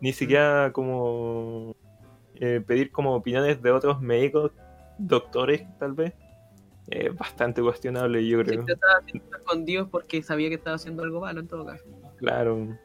[0.00, 1.74] ni siquiera como
[2.34, 4.52] eh, pedir como opiniones de otros médicos,
[4.98, 6.14] doctores tal vez.
[6.88, 8.64] Es bastante cuestionable, yo creo.
[8.64, 11.84] te estaba haciendo escondidos porque sabía que estaba haciendo algo malo en todo caso.
[12.16, 12.78] Claro.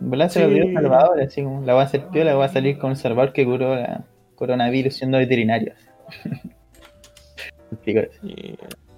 [0.00, 0.28] ¿Verdad?
[0.30, 0.46] Se Sí.
[0.46, 2.96] lo dio Salvador, así como la va a hacer piola, va a salir con un
[2.96, 4.04] Salvador que curó la
[4.36, 5.72] coronavirus siendo veterinario.
[7.84, 7.90] Y,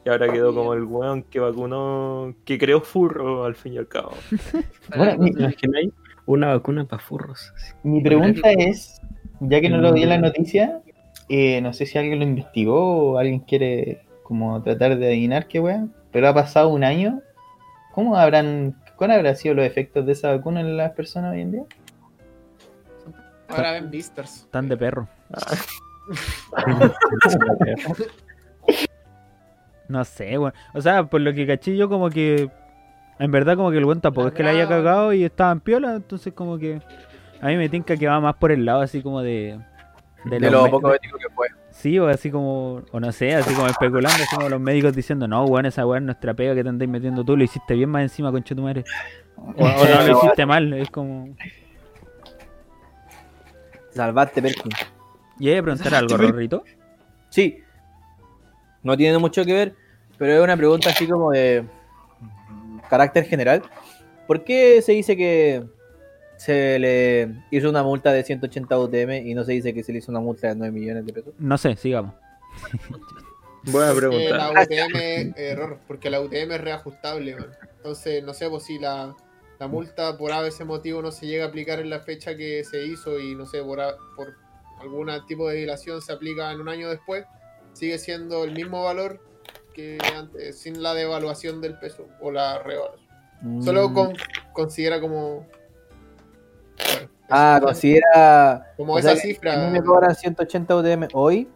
[0.05, 3.89] y ahora quedó como el weón que vacunó, que creó furro al fin y al
[3.89, 4.13] cabo.
[4.97, 5.91] Bueno, mi- ¿Te imagináis?
[6.27, 7.53] Una vacuna para furros.
[7.57, 7.73] así.
[7.83, 9.01] Mi pregunta es,
[9.41, 10.81] ya que no lo vi en la noticia,
[11.29, 15.59] eh, no sé si alguien lo investigó o alguien quiere como tratar de adivinar qué
[15.61, 17.21] wea, pero ha pasado un año.
[17.93, 21.53] ¿Cómo habrán, cuáles habrán sido los efectos de esa vacuna en las personas hoy en
[21.53, 21.63] día?
[23.49, 24.47] Ahora ven Beasters.
[24.51, 25.09] tan de perro.
[29.89, 30.53] No sé, weón.
[30.73, 32.49] O sea, por lo que caché yo como que...
[33.19, 35.59] En verdad como que el weón tampoco es que la haya cagado y estaba en
[35.59, 36.81] piola, entonces como que...
[37.41, 39.59] A mí me tinca que va más por el lado así como de...
[40.27, 41.49] De los lo poco ético que fue.
[41.81, 42.83] Sí, o así como...
[42.93, 46.03] O no sé, así como especulando, así como los médicos diciendo, no, weón, esa weón
[46.03, 48.61] es nuestra pega que te andáis metiendo tú, lo hiciste bien más encima, concha tu
[48.61, 48.85] madre.
[49.37, 51.35] O, o no lo hiciste mal, es como...
[53.95, 54.73] Salvaste, Perkin.
[55.39, 56.65] ¿Y hay que preguntar algo, Rorrito?
[57.31, 57.63] Sí.
[58.83, 59.75] No tiene mucho que ver,
[60.19, 61.65] pero es una pregunta así como de
[62.91, 63.63] carácter general.
[64.27, 65.65] ¿Por qué se dice que
[66.41, 69.99] se le hizo una multa de 180 UTM y no se dice que se le
[69.99, 71.35] hizo una multa de 9 millones de pesos?
[71.39, 72.15] No sé, sigamos.
[73.65, 74.37] Buena Porque pregunta.
[74.37, 77.51] la UTM es error, porque la UTM es reajustable, man.
[77.77, 79.15] Entonces, no sé, pues si la,
[79.59, 82.87] la multa por ese motivo no se llega a aplicar en la fecha que se
[82.87, 84.35] hizo y no sé, por, a- por
[84.81, 87.27] algún tipo de dilación se aplica en un año después,
[87.75, 89.21] sigue siendo el mismo valor
[89.75, 93.11] que antes, sin la devaluación del peso o la revaluación.
[93.63, 93.95] Solo Mm.
[93.95, 94.17] con-
[94.55, 95.47] considera como.
[97.29, 98.73] Ah, considera.
[98.77, 99.55] como esa sea, cifra.
[99.55, 101.49] A mí me cobran 180 UTM hoy.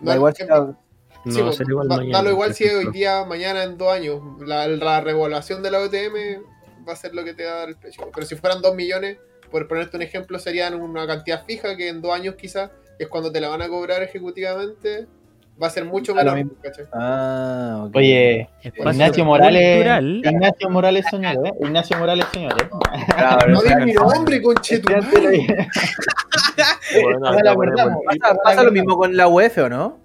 [0.00, 0.76] No, Da igual si es- la-
[1.24, 2.18] No Sí, pues, igual da- mañana.
[2.18, 2.92] dalo igual si hoy ejemplo.
[2.92, 4.22] día, mañana, en dos años.
[4.46, 6.40] La, la revaluación de la OTM
[6.88, 8.08] va a ser lo que te va a dar el precio.
[8.14, 9.18] Pero si fueran dos millones,
[9.50, 12.70] por ponerte un ejemplo, serían una cantidad fija que en dos años quizás,
[13.00, 15.08] es cuando te la van a cobrar ejecutivamente,
[15.60, 16.36] va a ser mucho lo menor.
[16.36, 16.52] mismo.
[16.62, 16.86] ¿cachai?
[16.92, 17.96] Ah, ok.
[17.96, 20.22] Oye, Espacio Ignacio Morales, cultural.
[20.24, 21.52] Ignacio Morales señor, ¿eh?
[21.60, 22.68] Ignacio Morales señor, ¿eh?
[23.14, 25.46] Claro, No digas mi nombre, conchetumare.
[27.02, 29.98] Bueno, No la ¿Pasa, pasa lo mismo con la UEF o no?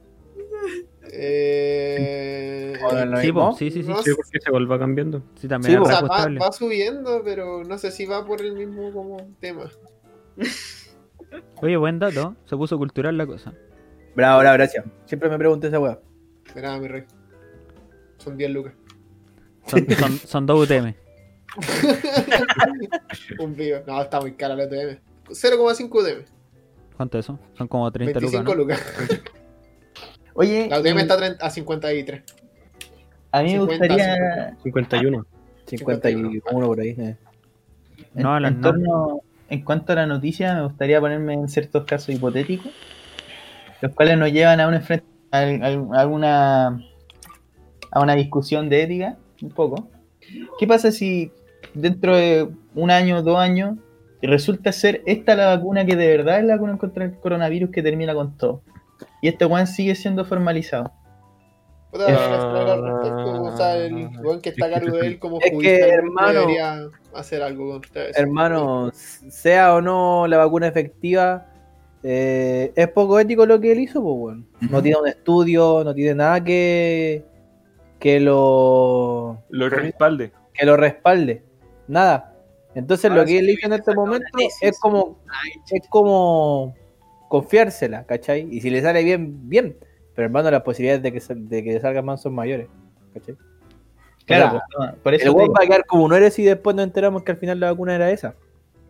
[1.16, 3.90] Eh, ¿O no es lo Sí, sí, sí, sí.
[3.90, 5.22] no Sí, porque se vuelva cambiando.
[5.36, 8.54] Sí, también Sí, o sea, va, va subiendo, pero no sé si va por el
[8.54, 9.70] mismo como tema.
[11.62, 12.36] Oye, buen dato.
[12.46, 13.54] Se puso cultural la cosa.
[14.16, 14.86] Bravo, bravo, gracias.
[15.06, 16.00] Siempre me pregunté esa weá.
[16.54, 17.04] De nada, mi rey.
[18.18, 18.74] Son 10 lucas.
[19.68, 20.94] Son, son, son dos UTM.
[23.40, 23.80] Un vivo.
[23.88, 24.98] No, está muy cara la OTM.
[25.30, 26.26] 0,5 UTM.
[26.98, 27.40] ¿Cuánto es eso?
[27.58, 28.56] Son como 30 lucas, 25 ¿no?
[28.56, 28.82] lucas.
[30.36, 32.24] Oye, La UTM y está a 30 a 53.
[33.32, 35.26] a mí me 50, gustaría, 51.
[35.68, 36.90] 51 por ahí.
[36.90, 37.18] eh.
[38.16, 38.68] en, No, en no.
[38.70, 42.72] torno- en cuanto a la noticia, me gustaría ponerme en ciertos casos hipotéticos,
[43.84, 44.80] los cuales nos llevan a un a,
[45.32, 46.68] a- a una
[47.92, 49.90] a una discusión de ética, un poco.
[50.58, 51.32] ¿Qué pasa si
[51.74, 53.76] dentro de un año, dos años,
[54.22, 57.84] resulta ser esta la vacuna que de verdad es la vacuna contra el coronavirus que
[57.84, 58.62] termina con todo?
[59.22, 60.92] Y este one sigue siendo formalizado.
[61.92, 65.50] Puta, Es- respecto, o sea, el weón que está a cargo de él como Es
[65.50, 68.20] que, judicial hermano- debería hacer algo contra eso.
[68.20, 71.46] Hermano, sea o no la vacuna efectiva,
[72.04, 74.48] eh, es poco ético lo que él hizo, pues, weón.
[74.70, 77.24] No tiene un estudio, no tiene nada que,
[78.00, 80.32] que lo Lo respalde.
[80.54, 81.44] que lo respalde.
[81.88, 82.36] Nada.
[82.76, 84.26] Entonces Ahora lo que él hizo en este momento
[84.62, 85.20] es como
[85.72, 86.76] es como
[87.30, 88.48] confiársela, ¿cachai?
[88.52, 89.78] Y si le sale bien, bien.
[90.16, 92.68] Pero hermano, las posibilidades de que, sal- de que salga mal son mayores,
[93.14, 93.36] ¿cachai?
[94.26, 96.44] Claro, O sea, no, por eso El weón va a quedar como un héroe si
[96.44, 98.36] después nos enteramos que al final la vacuna era esa.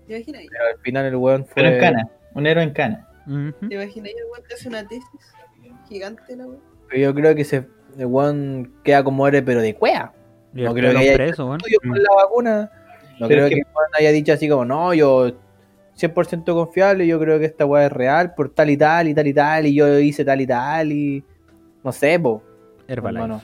[0.07, 1.53] Pero al final el weón fue...
[1.55, 3.07] Pero en cana, un héroe en cana.
[3.27, 3.67] Ujú.
[3.69, 4.11] ¿Te imaginas?
[4.11, 5.03] El te hace una tesis
[5.87, 6.45] gigante la
[6.95, 7.67] yo creo que se,
[7.97, 10.13] el weón queda como héroe, pero de cuea.
[10.53, 11.57] Y No creo que haya preso, weón.
[11.57, 12.71] estudio con la vacuna.
[13.19, 13.67] No Pero creo es que que-
[13.99, 15.31] haya dicho así como, no, yo
[15.95, 19.27] 100% confiable, yo creo que esta weá es real por tal y tal y tal
[19.27, 21.23] y tal, y yo hice tal y tal, y
[21.83, 22.43] no sé, po.
[22.87, 23.41] Hermano.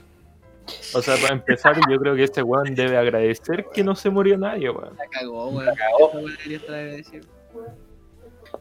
[0.94, 4.38] O sea, para empezar, yo creo que este weón debe agradecer que no se murió
[4.38, 4.96] nadie, weón.
[4.98, 5.66] La cagó, weón.
[5.66, 6.12] La cagó.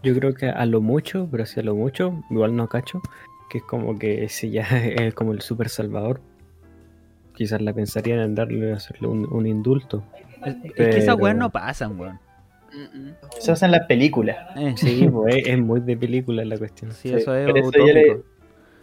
[0.02, 3.00] Yo creo que a lo mucho, pero sí a lo mucho, igual no cacho,
[3.50, 6.20] que es como que si ya es como el super salvador,
[7.34, 10.02] quizás la pensarían en darle, hacerle un, un indulto.
[10.44, 12.18] Es, es que esas Pero- weas no pasan, weón.
[13.40, 14.36] Se hacen las películas.
[14.56, 16.92] Eh, Sí, pues es, muy de película la cuestión.
[16.92, 18.22] sí, Sí, eso es por eso yo le-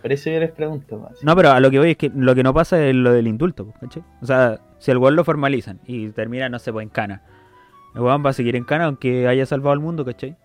[0.02, 0.98] Por eso yo les pregunto.
[1.00, 1.24] más.
[1.24, 3.28] No, pero a lo que voy es que lo que no pasa es lo del
[3.28, 4.04] indulto, ¿cachai?
[4.22, 7.22] O sea, si el weón lo formalizan y termina, no sé, pues en cana.
[7.94, 10.36] El weón va a seguir en cana aunque haya salvado al mundo, ¿cachai?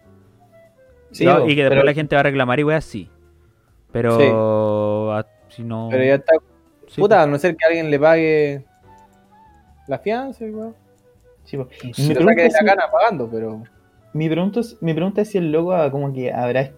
[1.13, 3.11] Sí, No, y que después pero- la gente va a reclamar y weas sí.
[3.93, 5.89] Pero a- si no.
[5.91, 6.35] Pero ya está,
[6.87, 8.65] sí, puta, a no ser que alguien le pague
[9.89, 10.75] la fianza, y weón.
[11.45, 11.69] sí, bo.
[11.93, 13.63] Se lo pregunta saque de es la si- cana pagando, pero.
[14.13, 16.71] Mi pregunta, es, mi pregunta es si el loco ah, como que habrá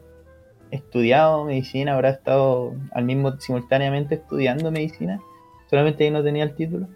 [0.70, 5.20] estudiado medicina, habrá estado al mismo simultáneamente estudiando medicina,
[5.68, 6.88] solamente que no tenía el título.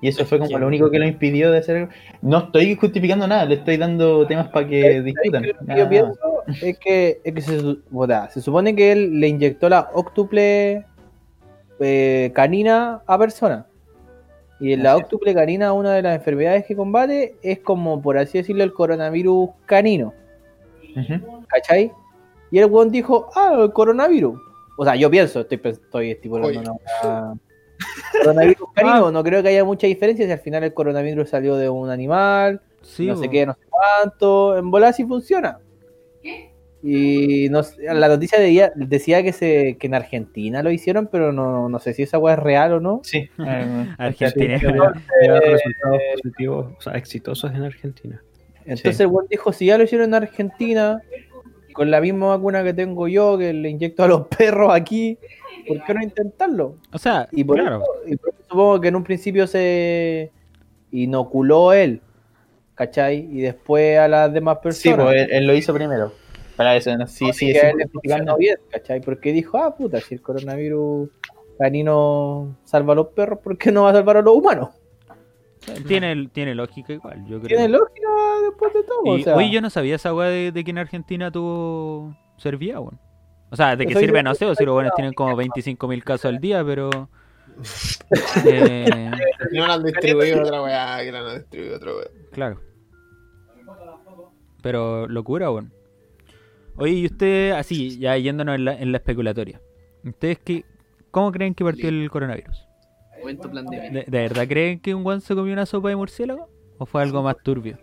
[0.00, 1.88] Y eso Es fue como lo único que lo impidió de hacer.
[2.22, 5.46] No estoy justificando nada, le estoy dando temas para que discutan.
[5.46, 5.88] Lo que yo más.
[5.88, 10.84] pienso es que, es que se, supone que él le inyectó la octuple
[11.80, 13.66] eh, canina a persona.
[14.58, 15.04] Y en la Así es.
[15.04, 19.50] octuple canina, una de las enfermedades que combate, es como, por así decirlo, el coronavirus
[19.66, 20.14] canino.
[20.96, 21.44] Ujú.
[21.48, 21.92] ¿Cachai?
[22.50, 24.40] Y el weón dijo, ah, el coronavirus.
[24.78, 26.70] O sea, yo pienso, estoy, estoy estipulando Oye.
[27.02, 27.38] una.
[28.22, 31.68] Coronavirus canino, no creo que haya mucha diferencia si al final el coronavirus salió de
[31.68, 35.58] un animal, Sí, no sé qué, no sé cuánto, en volar sí funciona.
[36.82, 41.32] Y no sé, la noticia decía, decía que se que en Argentina lo hicieron, pero
[41.32, 43.00] no, no sé si esa weá es real o no.
[43.02, 43.28] Sí.
[43.44, 44.58] eh, Argentina.
[45.20, 48.22] Lleva resultados positivos, o sea, exitosos en Argentina.
[48.66, 49.02] Entonces Sí.
[49.02, 51.02] el weón dijo, si ya lo hicieron en Argentina,
[51.72, 55.18] con la misma vacuna que tengo yo, que le inyecto a los perros aquí,
[55.66, 56.76] ¿por qué no intentarlo?
[56.92, 57.76] O sea, Y por, claro.
[57.82, 60.30] eso, y por eso supongo que en un principio se
[60.92, 62.00] inoculó él,
[62.74, 63.28] ¿cachai?
[63.30, 65.06] Y después a las demás Sí, personas.
[65.06, 66.12] pues él, él lo hizo primero.
[66.56, 67.06] Para eso, ¿no?
[67.06, 69.00] sí, sí, que a él funcionó bien, ¿cachai?
[69.02, 71.10] Porque dijo, ah, puta, si el coronavirus
[71.58, 74.70] canino salva a los perros, ¿por qué no va a salvar a los humanos?
[75.86, 77.58] Tiene, tiene lógica igual, yo creo.
[77.58, 78.08] Tiene lógica
[78.48, 79.16] después de todo.
[79.16, 82.16] Y, o sea, oye, yo no sabía esa weá de, de que en Argentina tuvo
[82.38, 82.98] servía, weón.
[83.56, 86.02] O sea, de que Eso sirve, no sé, o si los buenos tienen como 25.000
[86.04, 87.08] casos al día, pero.
[88.44, 89.10] eh,
[89.52, 92.06] No han distribuido otra weá, que la han distribuido otra weá.
[92.32, 92.60] claro.
[94.62, 95.72] Pero locura, weón.
[96.76, 99.62] Oye, y usted, así, ya yéndonos en la, en la especulatoria.
[100.04, 100.66] ¿Ustedes qué,
[101.10, 102.62] cómo creen que partió el coronavirus?
[103.24, 103.90] De vida.
[103.90, 106.50] ¿De, de verdad creen que un guan se comió una sopa de murciélago?
[106.76, 107.78] ¿O fue algo más turbio?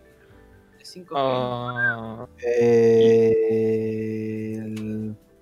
[0.82, 3.32] Cinco Ah, eh,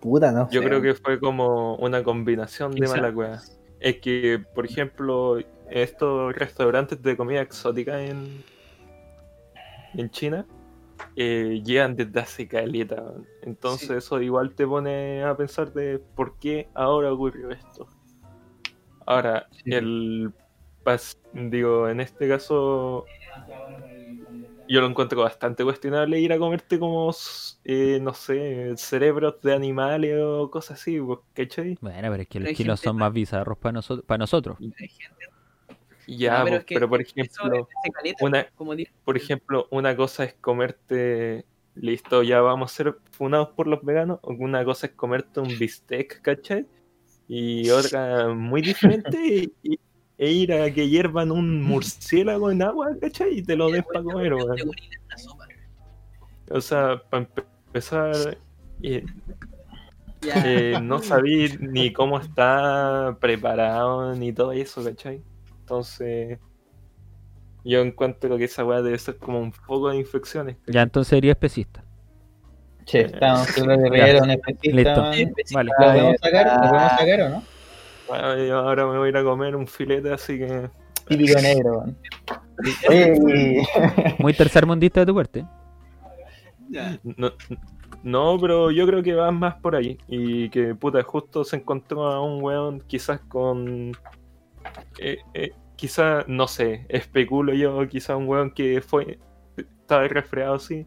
[0.03, 0.67] puta, no yo sé.
[0.69, 3.41] creo que fue como una combinación de mala wea.
[3.81, 5.39] Es que, por ejemplo,
[5.71, 8.43] estos restaurantes de comida exótica en,
[9.95, 10.45] en China
[11.17, 13.03] eh, llegan desde hace caleta.
[13.43, 13.95] Entonces Sí.
[13.95, 17.89] eso igual te pone a pensar de por qué ahora ocurrió esto.
[19.07, 19.73] Ahora, Sí.
[19.75, 20.33] el
[20.85, 23.05] pas- digo, en este caso
[24.73, 27.15] yo lo encuentro bastante cuestionable ir a comerte como
[27.65, 31.77] eh, no sé, cerebros de animales o cosas así, pues, ¿cachai?
[31.81, 34.07] Bueno, pero es que Pero los chinos son más bizarros para nosotros.
[34.07, 34.57] Para nosotros.
[36.07, 38.73] Ya, No, pues, es que pero por ejemplo, caleta, una- como
[39.05, 41.45] por ejemplo, una cosa es comerte,
[41.75, 46.21] listo, ya vamos a ser funados por los veganos, una cosa es comerte un bistec,
[46.23, 46.67] ¿cachai?
[47.29, 49.81] Y otra muy diferente y- y-
[50.23, 53.39] e ir a que hiervan un murciélago en agua, ¿cachai?
[53.39, 54.57] Y te lo den para comer, weón.
[54.57, 54.63] de.
[56.49, 57.27] O sea, para
[57.67, 58.39] empezar,
[58.83, 59.05] eh,
[60.23, 65.23] eh, no sabía ni cómo está preparado ni todo eso, ¿cachai?
[65.61, 66.39] Entonces,
[67.65, 70.57] yo encuentro que esa weá debe ser como un foco de infecciones.
[70.59, 70.75] ¿cachai?
[70.75, 71.83] Ya entonces sería especista.
[72.85, 75.11] Che, estamos seguro que Rivero, un especialista.
[75.11, 75.55] Listo.
[75.55, 75.67] man.
[75.67, 75.71] Vale.
[75.71, 76.47] ¿Lo podemos sacar?
[76.47, 77.52] ¿Lo podemos sacar o no?
[78.13, 80.69] Bueno, yo ahora me voy a ir a comer un filete, así que.
[81.09, 81.85] Típico negro.
[82.91, 83.67] Oye,
[84.19, 85.47] Muy tercermundista de tu parte.
[87.17, 87.33] No,
[88.03, 89.97] no, pero yo creo que va más por ahí.
[90.09, 93.93] Y que, puta, justo se encontró a un weón quizás con.
[94.99, 99.21] Eh, eh, quizás, no sé, especulo yo, quizás un weón que fue.
[99.57, 100.87] Estaba resfriado así.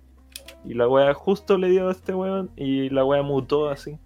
[0.63, 3.97] Y la wea justo le dio a este weón y la wea mutó así.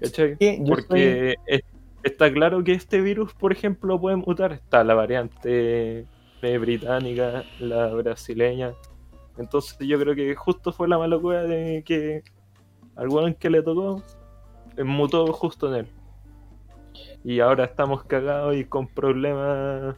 [0.00, 0.36] ¿Cachai?
[0.38, 1.62] Sí, Porque es-
[2.02, 4.52] está claro que este virus, por ejemplo, puede mutar.
[4.52, 6.06] Está la variante
[6.42, 8.72] británica, la brasileña.
[9.38, 12.22] Entonces yo creo que justo fue la mala cueva de que
[12.94, 14.02] al weón que le tocó
[14.76, 15.88] eh, mutó justo en él.
[17.24, 19.96] Y ahora estamos cagados y con problemas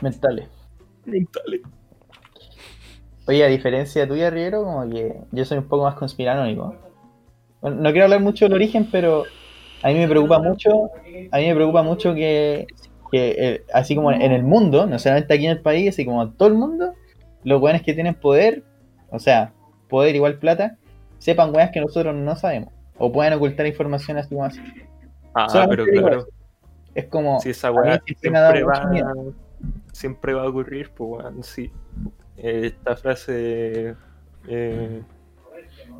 [0.00, 0.48] Mentales.
[1.04, 1.62] mentales.
[3.26, 6.74] Oye, a diferencia tuya, Riero, como que yo soy un poco más conspiranoico.
[7.60, 9.24] Bueno, no quiero hablar mucho del origen, pero
[9.82, 10.90] a mí me preocupa mucho,
[11.30, 12.66] a mí me preocupa mucho que,
[13.10, 16.22] que, eh, así como en el mundo, no solamente aquí en el país, así como
[16.22, 16.94] en todo el mundo,
[17.44, 18.62] los weones que tienen poder,
[19.10, 19.52] o sea,
[19.88, 20.76] poder igual plata,
[21.18, 22.72] sepan weas que nosotros no sabemos.
[22.98, 24.60] O puedan ocultar información así como así.
[25.34, 26.26] Ah, Solamente pero claro.
[26.94, 28.90] Es como, si esa a mí weá siempre va,
[29.92, 31.70] siempre va a ocurrir, pues weón, sí.
[32.36, 33.94] Eh, esta frase
[34.48, 35.02] eh,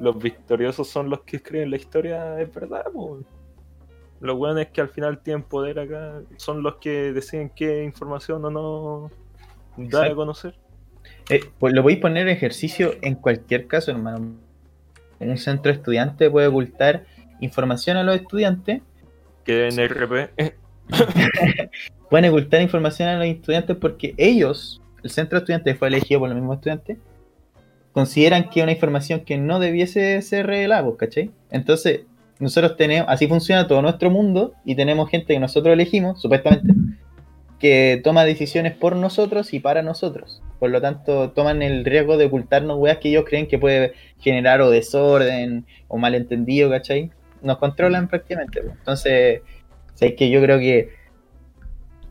[0.01, 3.25] los victoriosos son los que escriben la historia, es verdad, pues.
[4.21, 8.51] Los weones que al final tienen poder acá son los que deciden qué información o
[8.51, 9.11] no
[9.77, 10.17] dar a Exacto.
[10.17, 10.55] conocer.
[11.31, 14.37] Eh, pues lo podéis poner en ejercicio en cualquier caso, hermano.
[15.21, 17.05] Un centro estudiante puede ocultar
[17.41, 18.83] información a los estudiantes,
[19.45, 20.33] Que en RP,
[22.11, 26.37] pueden ocultar información a los estudiantes porque ellos, el centro estudiante fue elegido por los
[26.37, 26.99] mismos estudiantes,
[27.93, 31.31] consideran que es una información que no debiese ser revelada, pues, ¿cachai?
[31.51, 32.03] Entonces,
[32.39, 36.73] nosotros tenemos, así funciona todo nuestro mundo y tenemos gente que nosotros elegimos, supuestamente,
[37.59, 40.43] que toma decisiones por nosotros y para nosotros.
[40.59, 44.63] Por lo tanto, toman el riesgo de ocultarnos weas que ellos creen que puede generar
[44.63, 47.11] o desorden o malentendido, ¿cachai?
[47.43, 48.63] Nos controlan prácticamente.
[48.63, 48.75] pues.
[48.79, 49.43] Entonces,
[49.95, 51.00] sé que yo creo que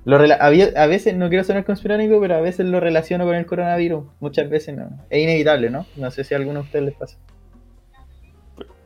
[0.06, 4.06] lo a veces, no quiero sonar conspirónico, pero a veces lo relaciono con el coronavirus.
[4.20, 4.90] Muchas veces no.
[5.10, 5.86] Es inevitable, ¿no?
[5.96, 7.18] No sé si a alguno de ustedes les pasa.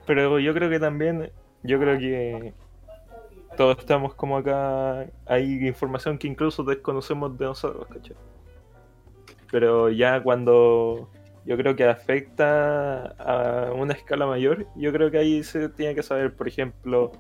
[0.05, 1.31] Pero yo creo que también,
[1.63, 2.53] yo creo que
[3.55, 8.15] todos estamos como acá, hay información que incluso desconocemos de nosotros, ¿cachai?
[9.51, 11.09] Pero ya cuando
[11.45, 16.03] yo creo que afecta a una escala mayor, yo creo que ahí se tiene que
[16.03, 17.11] saber, por ejemplo,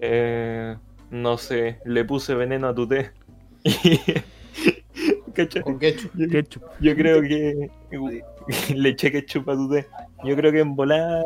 [0.00, 0.76] eh,
[1.10, 3.10] no sé, le puse veneno a tu té.
[5.64, 6.18] Con ketchup.
[6.30, 6.62] Ketchup.
[6.80, 7.70] Yo creo que
[8.74, 9.86] le eché ketchup a tu té.
[10.24, 11.22] Yo creo que en volada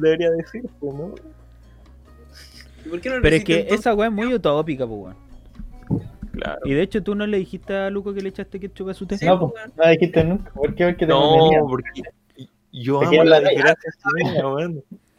[0.00, 1.14] debería decir, pues, ¿no?
[2.84, 3.80] ¿Y por qué no lo Pero es que entonces?
[3.80, 5.16] esa weá es muy utópipica, pues weón.
[6.32, 6.60] Claro.
[6.64, 9.06] Y de hecho tú no le dijiste a Luco que le echaste ketchup a su
[9.06, 9.18] té.
[9.18, 10.50] Sí, no, pues, pues, no dijiste nunca.
[10.52, 10.84] ¿Por qué?
[10.86, 11.66] Porque No, veneno.
[11.68, 12.02] porque
[12.72, 13.90] yo amo la desgracia.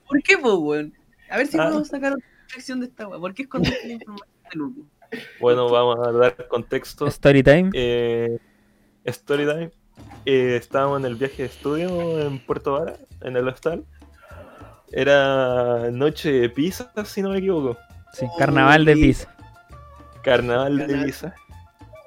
[0.07, 0.93] ¿Por qué, po, weón?
[1.29, 1.65] A ver si Ah.
[1.65, 2.13] podemos sacar
[2.49, 3.19] otra reflexión de esta weá.
[3.19, 5.17] ¿Por qué escondiste la información de?
[5.39, 7.07] Bueno, vamos a dar contexto.
[7.07, 7.69] Story time.
[7.73, 8.39] Eh,
[9.07, 9.71] Storytime.
[10.25, 13.85] Eh, estábamos en el viaje de estudio en Puerto Vara, en el hostal.
[14.91, 17.77] Era noche de pizza, si no me equivoco.
[18.13, 19.35] Sí, carnaval de pizza.
[20.23, 21.35] Carnaval de pizza.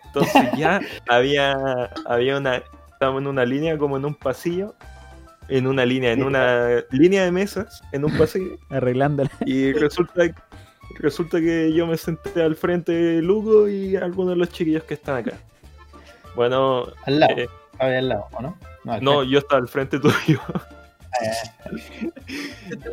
[0.07, 2.63] Entonces ya había, había una.
[2.93, 4.75] Estábamos en una línea como en un pasillo.
[5.49, 8.59] En una línea, en una línea de mesas, en un pasillo.
[8.71, 9.31] Arreglándola.
[9.45, 10.23] Y resulta,
[10.99, 14.95] resulta que yo me senté al frente de Lugo y algunos de los chiquillos que
[14.95, 15.33] están acá.
[16.35, 17.35] Bueno, Al lado.
[17.37, 18.57] eh, A ver, al lado, ¿o no?
[19.01, 20.41] No, yo estaba al frente tuyo.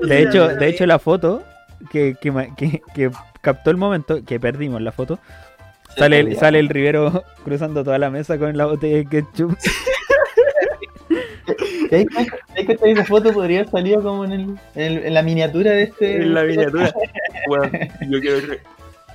[0.02, 1.43] De hecho, de hecho la foto
[1.91, 5.20] que, que, que- que captó el momento, que perdimos la foto,
[5.97, 9.58] sale, sale el Rivero cruzando toda la mesa con la botella de ketchup.
[11.89, 14.41] ¿Te das cuenta- te das cuenta que esa foto podría haber salido como en, el,
[14.76, 16.16] en, el- en la miniatura de este.
[16.18, 16.91] en la miniatura.
[17.47, 17.70] Bueno,
[18.08, 18.38] yo quiero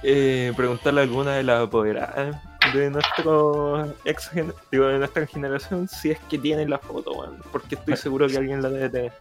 [0.03, 2.37] eh, preguntarle a alguna de las apoderadas
[2.73, 4.31] de nuestro ex
[4.73, 8.37] digo, de nuestra generación si es que tienen la foto, weón, porque estoy seguro que
[8.39, 9.13] alguien la debe tener.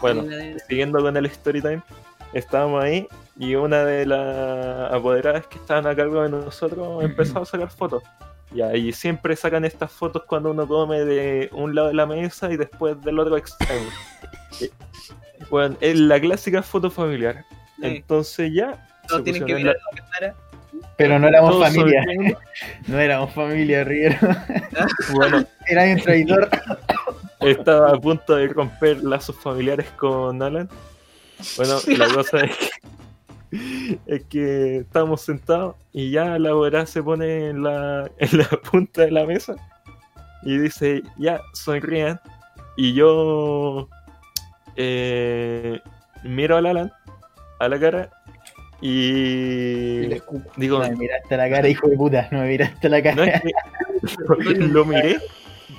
[0.00, 0.24] Bueno,
[0.68, 1.80] siguiendo con el story time,
[2.34, 3.08] estábamos ahí
[3.38, 8.02] y una de las apoderadas que estaban a cargo de nosotros empezó a sacar fotos.
[8.54, 12.52] Y ahí siempre sacan estas fotos cuando uno come de un lado de la mesa
[12.52, 13.86] y después del otro extremo.
[15.50, 17.44] Bueno, es la clásica foto familiar.
[17.76, 17.86] Sí.
[17.86, 18.86] Entonces ya.
[19.08, 20.34] Todos se tienen que ver la- la cámara.
[20.96, 22.04] Pero no éramos todos familia.
[22.86, 24.16] No éramos familia, Rivero.
[25.14, 26.48] Bueno, Era un traidor.
[27.40, 30.68] estaba a punto de romper lazos familiares con Alan.
[31.56, 32.68] Bueno, la cosa es que,
[34.06, 39.02] es que estábamos sentados y ya la hora se pone en la, en la punta
[39.02, 39.54] de la mesa
[40.42, 42.20] y dice, ya, sonrían.
[42.76, 43.88] Y yo
[44.76, 45.78] eh,
[46.24, 46.92] miro al Alan,
[47.60, 48.10] a la cara,
[48.80, 50.08] y
[50.56, 52.28] digo, No me miraste la cara, hijo de puta.
[52.32, 53.14] No me miraste la cara.
[53.14, 55.18] no es que lo miré.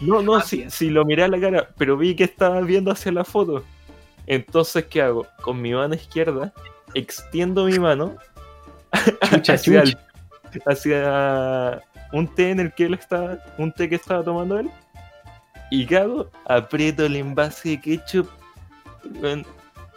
[0.02, 3.12] No, no, sí, sí lo miré a la cara, pero vi que estaba viendo hacia
[3.12, 3.64] la foto.
[4.26, 5.28] Entonces, ¿qué hago?
[5.42, 6.54] Con mi mano izquierda
[6.96, 8.16] extiendo mi mano
[9.30, 10.00] Chucha, hacia, chucha.
[10.54, 11.82] el- hacia
[12.12, 14.70] un té en el que él estaba, un té que estaba tomando él.
[15.72, 18.30] Y cago, aprieto el envase de ketchup,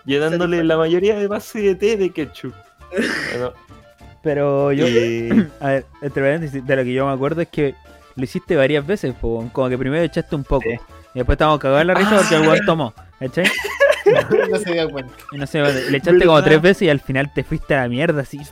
[0.05, 2.55] llenándole la mayoría de base de té de ketchup.
[3.33, 3.53] Bueno,
[4.23, 7.75] Pero yo, y- a ver, entre paréntesis, de lo que yo me acuerdo es que
[8.17, 10.65] lo hiciste varias veces, po, como que primero echaste un poco.
[10.69, 10.77] Sí.
[11.15, 13.45] Y después estábamos cagados en la risa porque el weón tomó, ¿cachai?
[14.51, 15.13] No se dio cuenta.
[15.33, 17.89] Y no sé, le echaste como tres veces y al final te fuiste a la
[17.89, 18.41] mierda así.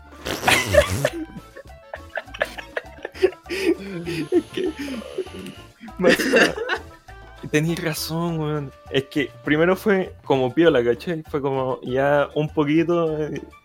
[7.51, 8.73] Tenías razón, weón.
[8.91, 11.23] Es que primero fue como piola, ¿cachai?
[11.31, 13.17] Fue como ya un poquito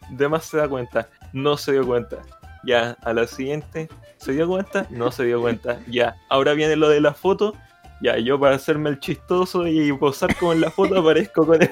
[0.10, 1.08] de más se da cuenta.
[1.34, 2.18] No se dio cuenta.
[2.64, 4.86] Ya, a la siguiente, ¿se dio cuenta?
[4.89, 5.80] No se dio cuenta.
[5.88, 7.56] Ya, ahora viene lo de la foto.
[8.02, 11.70] Ya, yo para hacerme el chistoso y posar como en la foto aparezco con el,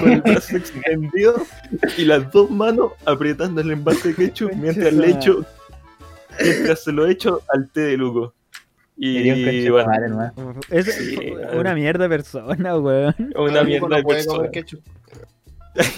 [0.00, 1.34] con el brazo extendido
[1.98, 5.44] y las dos manos apretando el envase de ketchup mientras le echo,
[6.42, 8.32] mientras se lo echo al té de Luco.
[8.96, 9.92] Y bueno.
[10.70, 11.18] Es Sí,
[11.54, 13.14] una mierda de persona, weón.
[13.36, 14.36] una mierda no de puede persona.
[14.38, 14.80] comer ketchup.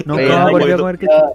[0.04, 0.78] No, volver a weón.
[0.78, 1.32] comer Cada-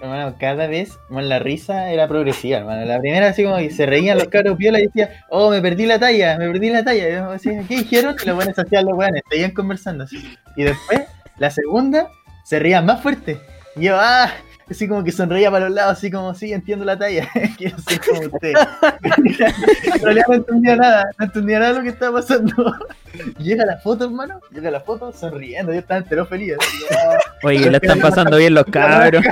[0.00, 2.86] Hermano, cada vez la risa era progresiva, hermano.
[2.86, 5.84] La primera así como que se reían los cabros piola y decía, oh, me perdí
[5.84, 7.08] la talla, me perdí la talla.
[7.08, 8.16] Y yo ¿qué dijeron?
[8.22, 10.36] Y los buenos hacían los buenos, seguían conversando así.
[10.56, 11.02] Y después,
[11.38, 12.10] la segunda,
[12.44, 13.38] se reían más fuerte.
[13.76, 14.32] Y yo, ah,
[14.70, 18.00] así como que sonreía para los lados, así como, sí, entiendo la talla, quiero ser
[18.00, 18.52] como usted.
[19.94, 22.74] en realidad no entendía nada, no entendía nada de lo que estaba pasando.
[23.38, 26.54] Llega la foto, hermano, llega la foto sonriendo, yo estaba entero feliz.
[26.60, 29.24] así, ah, Oye, le están pasando bien los cabros.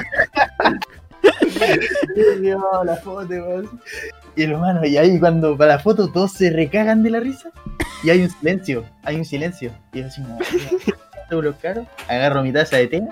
[2.84, 3.80] La foto, weón.
[4.34, 7.51] Y hermano, y ahí cuando para la foto todos se recagan de la risa
[8.03, 9.72] y hay un silencio, hay un silencio.
[9.93, 13.03] Y yo así como, los caros, agarro mi taza de té,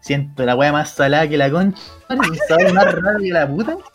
[0.00, 1.80] siento la weá más salada que la concha,
[2.10, 3.76] y sabe más raro que la puta.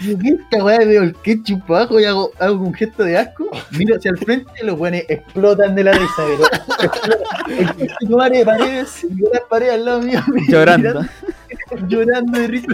[0.00, 0.78] Y yo, ¿qué esta weá?
[0.78, 4.18] Veo el ketchup para abajo y hago, hago un gesto de asco, miro hacia el
[4.18, 6.24] frente y los weones explotan de la risa,
[8.08, 11.04] pero de paredes, y las paredes al lado mío, Llorando.
[11.86, 12.66] llorando de risa.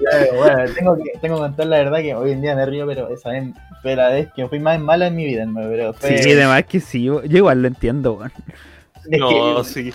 [0.00, 2.86] Ya, bueno, tengo que, tengo que contar la verdad que hoy en día me río,
[2.86, 3.44] pero esa vez
[3.82, 6.64] fue la vez que fui más mala en mi vida, hermano, pero fue Sí, además
[6.64, 7.04] que sí.
[7.04, 8.32] Yo igual lo entiendo, weón.
[9.10, 9.28] es No,
[9.62, 9.92] que sí.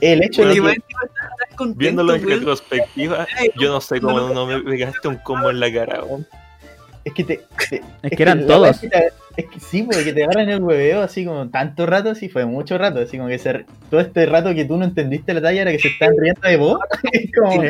[0.00, 0.60] el hecho de que
[1.56, 2.38] contento, Viéndolo en weón.
[2.38, 3.26] retrospectiva,
[3.58, 6.26] yo no sé cómo no me pegaste un combo en la cara, weón.
[7.04, 8.70] es que te, te- Es que eran todos.
[8.70, 12.14] Es que, te- es que sí, porque te agarran el hueveo así como tanto rato,
[12.14, 15.34] sí fue mucho rato, así como que se, todo este rato que tú no entendiste
[15.34, 16.78] la talla era que se están riendo de vos,
[17.12, 17.62] es como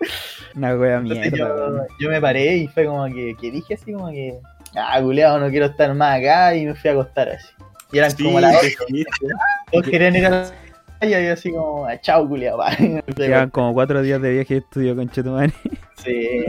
[0.56, 4.10] Una wea mierda, yo, yo me paré y fue como que, que dije así como
[4.10, 4.38] que,
[4.76, 7.48] ah, culeado, no quiero estar más acá y me fui a acostar así.
[7.92, 9.04] Y eran Sí, como las sí,
[9.72, 10.50] todos querían ir a la
[10.98, 12.76] playa y yo así como, ah, chao, culeado, pa.
[13.16, 15.52] Llevan como cuatro días de viaje de estudio con Chetumani.
[15.98, 16.44] Sí,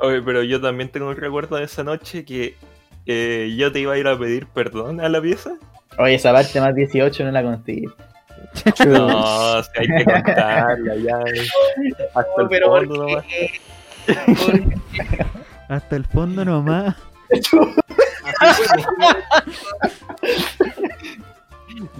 [0.00, 2.54] Oye, pero yo también tengo un recuerdo de esa noche que
[3.04, 5.52] eh, yo te iba a ir a pedir perdón a la pieza.
[5.98, 7.84] Oye, esa parte más 18 no la conté.
[8.86, 11.18] No, si hay que contarla ya.
[11.20, 11.46] eh.
[12.14, 13.24] Hasta el pero fondo nomás.
[15.68, 16.96] Hasta el fondo nomás.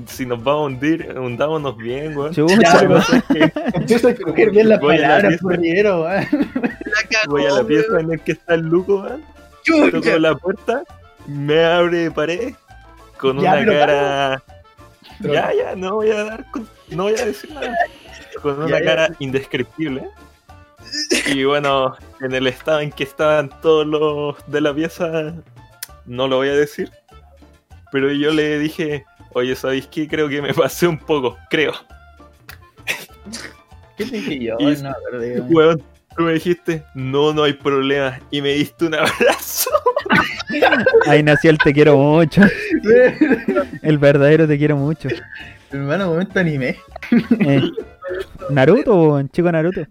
[0.06, 2.34] Si nos vamos a hundir, hundámonos bien, weón.
[2.34, 2.80] Chucha.
[3.74, 6.26] Empiezo a escoger bien las Voy a la palabras, porriero, weón.
[7.28, 9.22] Voy a la pieza en la que está el Luco, weón.
[9.90, 10.82] Toco la puerta,
[11.26, 12.54] me abre de pared
[13.18, 14.42] con Ya, una cara.
[15.20, 16.50] Pero- Ya, ya, no voy a dar.
[16.50, 17.74] con- No voy a decir nada.
[18.42, 18.84] Con una Ya, ya.
[18.84, 20.08] cara indescriptible.
[21.26, 25.34] Y bueno, en el estado en que estaban todos los de la pieza,
[26.06, 26.90] no lo voy a decir.
[27.92, 30.08] Pero yo le dije, oye, ¿sabéis qué?
[30.08, 31.72] Creo que me pasé un poco, creo.
[33.96, 34.56] ¿Qué te dije yo?
[34.58, 34.92] Y- No.
[35.48, 35.82] Weón,
[36.16, 38.18] tú me dijiste, no, no hay problema.
[38.30, 39.70] Y me diste un abrazo.
[41.06, 42.42] Ahí nació el te quiero mucho.
[43.82, 45.08] El verdadero te quiero mucho.
[45.72, 46.76] Hermano, momento anime.
[47.40, 47.60] Eh,
[48.50, 49.86] Naruto, chico Naruto.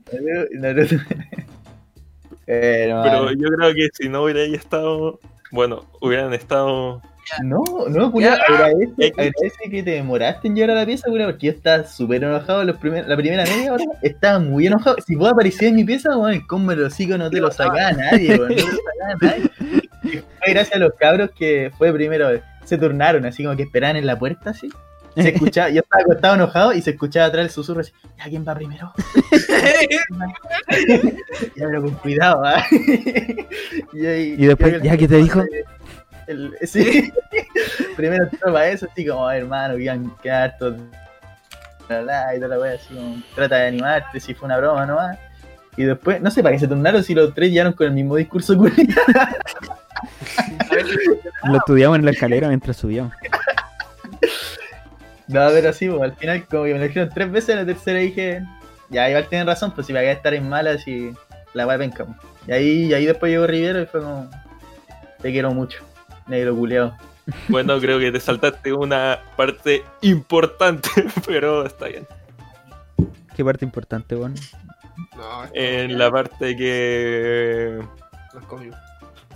[0.54, 0.96] Naruto.
[2.46, 5.20] Pero, Pero yo creo que si no hubierais estado,
[5.52, 7.02] bueno, hubieran estado.
[7.44, 8.44] No, no, culiao, Ya.
[8.56, 12.24] agradece, agradece que te demoraste en llegar a la pieza, culiao, porque yo estaba súper
[12.24, 14.96] enojado los primer- la primera media hora, estaba muy enojado.
[15.06, 17.92] Si vos aparecías en mi pieza, weón, el combo de los no te lo sacaba
[17.92, 19.52] nadie, weón, no te lo sacaba nadie.
[20.02, 22.30] Y fue gracias a los cabros que fue primero,
[22.70, 24.70] se turnaron, así como que esperaban en la puerta, así.
[25.16, 28.46] Se escuchaba, yo estaba acostado enojado y se escuchaba atrás el susurro así, ya quién
[28.48, 28.94] va primero.
[31.56, 32.64] ya pero con cuidado, ¿ah?
[33.94, 35.44] y, ahí- Y después, el- ¿ya qué te dijo?
[36.28, 37.12] El, sí.
[37.98, 40.30] Primero para eso, así como, hermano, que
[41.90, 44.86] la, la, Y toda la wea, así como, trata de animarte, si fue una broma
[44.86, 45.18] nomás.
[45.76, 48.16] Y después, no sé para qué se tornaron si los tres llegaron con el mismo
[48.16, 48.86] discurso culiao.
[51.44, 53.14] Lo estudiamos en la escalera mientras subíamos.
[55.28, 58.00] No, pero sí, pues, al final, como que me lo dijeron tres veces, la tercera
[58.00, 58.44] dije,
[58.90, 61.14] ya, igual tienen razón, pues si me voy a estar en malas y
[61.54, 62.06] la wea penca.
[62.06, 62.18] pues.
[62.48, 64.28] Y ahí, y ahí después llegó Rivero y fue como,
[65.22, 65.84] te quiero mucho,
[66.28, 66.98] negro culeado.
[67.48, 70.90] Bueno, creo que te saltaste una parte importante,
[71.28, 72.08] pero está bien.
[73.36, 74.34] Qué parte importante, weón.
[75.16, 77.80] No, esto En la parte que.
[78.34, 78.74] nos comió.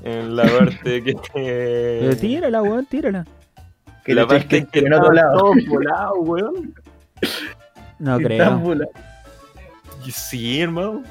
[0.04, 1.16] En la parte que.
[1.34, 3.26] Pero tírala, weón, tírala.
[4.04, 5.40] Que la parte que en otro estaba lado.
[5.40, 6.76] todo volado, weón.
[8.00, 8.60] No creo.
[8.60, 8.92] volado.
[10.12, 11.04] Sí, hermano.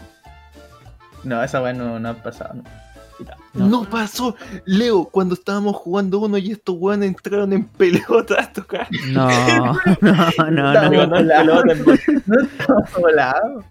[1.24, 2.54] No, esa weá no, no ha pasado.
[2.54, 2.62] no.
[3.54, 3.68] No.
[3.68, 3.84] No.
[3.84, 4.34] pasó,
[4.64, 8.88] Leo, cuando estábamos jugando uno y estos weones entraron en pelota a tocar.
[9.08, 11.20] No, no, no, Estamos no.
[11.22, 11.62] no, no.
[12.26, 13.64] No estamos volados.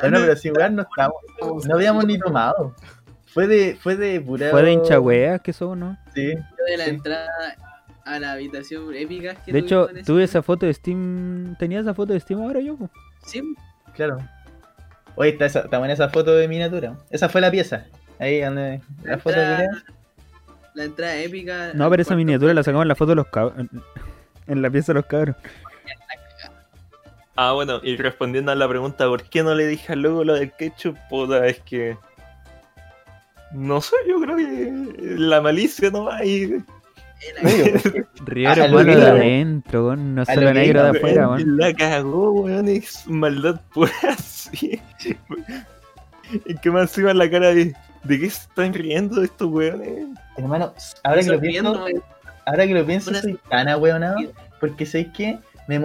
[0.00, 1.66] Bueno, pero sin jugar no estamos.
[1.66, 2.74] No habíamos ni tomado.
[3.32, 4.50] Fue de, fue de pura.
[4.50, 5.96] Fue de hincha weas que somos, ¿no?
[6.14, 6.26] Sí.
[6.26, 6.90] De la Sí.
[6.90, 7.28] entrada
[8.04, 11.54] a la habitación épica que De hecho, tuve esa foto de Steam.
[11.58, 12.76] ¿Tenía esa foto de Steam ahora yo?
[12.76, 12.90] po?
[13.24, 13.42] Sí,
[13.94, 14.18] Claro.
[15.16, 16.96] Oye, está, esa, está buena esa foto de miniatura.
[17.10, 17.86] Esa fue la pieza.
[18.18, 18.80] Ahí donde.
[19.02, 19.82] La foto de entrada,
[20.74, 21.70] la entrada épica.
[21.74, 23.66] No, pero esa miniatura la sacamos en la foto de los cabros.
[24.46, 25.36] En la pieza de los cabros.
[27.36, 30.34] Ah, bueno, y respondiendo a la pregunta, ¿por qué no le dije al logo lo
[30.34, 30.96] del ketchup?
[31.08, 31.96] Puta, es que.
[33.52, 36.54] No sé, yo creo que la malicia nomás y.
[38.46, 40.14] A es que de adentro, weón.
[40.14, 41.56] No A solo lo que negro de afuera, weón.
[41.58, 44.80] La cagó, weón, es maldad pura así.
[46.46, 47.74] Es que más encima la cara de.
[48.04, 50.06] ¿De qué se están riendo estos weones?
[50.38, 50.72] Hermano,
[51.04, 51.86] ahora que lo pienso,
[52.46, 54.16] ahora que lo pienso, soy tan ahueonado.
[54.58, 55.38] Porque ¿sabéis qué?
[55.68, 55.78] Me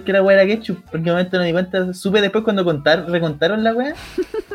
[0.00, 0.82] que la wea era ketchup.
[0.84, 1.92] Porque en un momento no di cuenta.
[1.92, 3.94] Supe después cuando contar, recontaron la wea.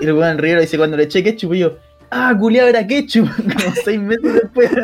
[0.02, 1.78] Y el weón Rivero dice: Cuando le eché ketchup, y yo,
[2.10, 3.30] ah, culiado era ketchup.
[3.36, 4.72] Como seis meses después.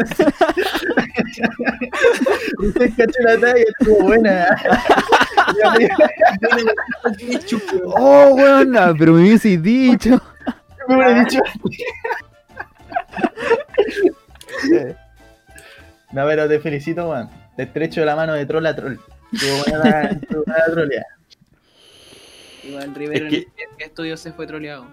[2.63, 4.55] Y se cachó la talla y estuvo buena.
[7.85, 10.21] Oh, weón, pero me hubiese dicho.
[10.87, 11.39] Me hubiera dicho.
[16.11, 17.29] No, pero te felicito, weón.
[17.55, 18.97] Te estrecho la mano de troll a troll.
[19.33, 21.05] Estuvo buena la, troleada.
[22.63, 24.85] Igual Rivero Es que- en el estudio se fue troleado.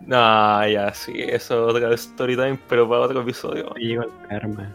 [0.00, 3.74] No, ya, sí, eso es otra story time, pero para otro episodio.
[3.74, 4.72] Llegó el karma.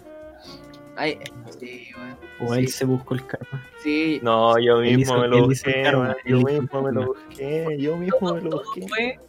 [0.98, 1.18] Ay,
[1.60, 2.18] sí, weón.
[2.50, 2.74] O él Sí.
[2.74, 3.64] se buscó el karma.
[3.82, 5.84] Sí, No, yo mismo me lo busqué,
[6.26, 8.88] yo mismo me lo busqué, yo mismo todo, me lo busqué.
[8.88, 9.20] fue,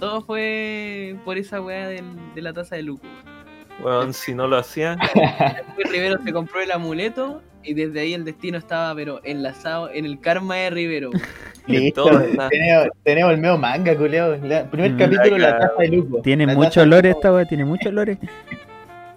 [0.00, 3.06] todo fue por esa weá del- de la taza de luco.
[3.06, 3.96] weón.
[3.98, 4.96] Weón, si no lo hacía,
[5.76, 10.20] Rivero se compró el amuleto y desde ahí el destino estaba pero enlazado en el
[10.20, 11.10] karma de Rivero.
[11.66, 12.04] Listo,
[12.48, 14.36] tenemos, tenemos el medio manga, culeo.
[14.36, 14.98] La- primer Mm.
[14.98, 16.20] capítulo, la La taza de lujo.
[16.22, 18.18] Tiene La mucho olor esta weá, tiene mucho olores.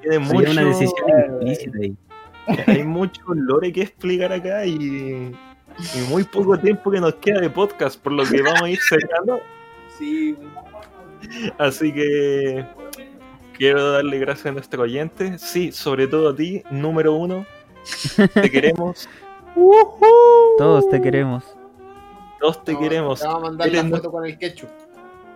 [0.02, 1.96] tiene mucho, una decisión implícita ahí.
[2.66, 5.32] hay mucho lore que explicar acá y, y
[6.10, 9.40] muy poco tiempo que nos queda de podcast, por lo que vamos a ir cerrando.
[10.00, 10.36] Sí.
[11.60, 12.66] Así que
[13.58, 15.38] quiero darle gracias a nuestro oyente.
[15.38, 17.46] Sí, sobre todo a ti, número uno.
[18.34, 19.10] Te queremos.
[20.58, 21.44] Todos te queremos.
[22.40, 23.20] Todos te No, queremos.
[23.20, 24.70] Te vamos a mandar Eres la foto con el ketchup.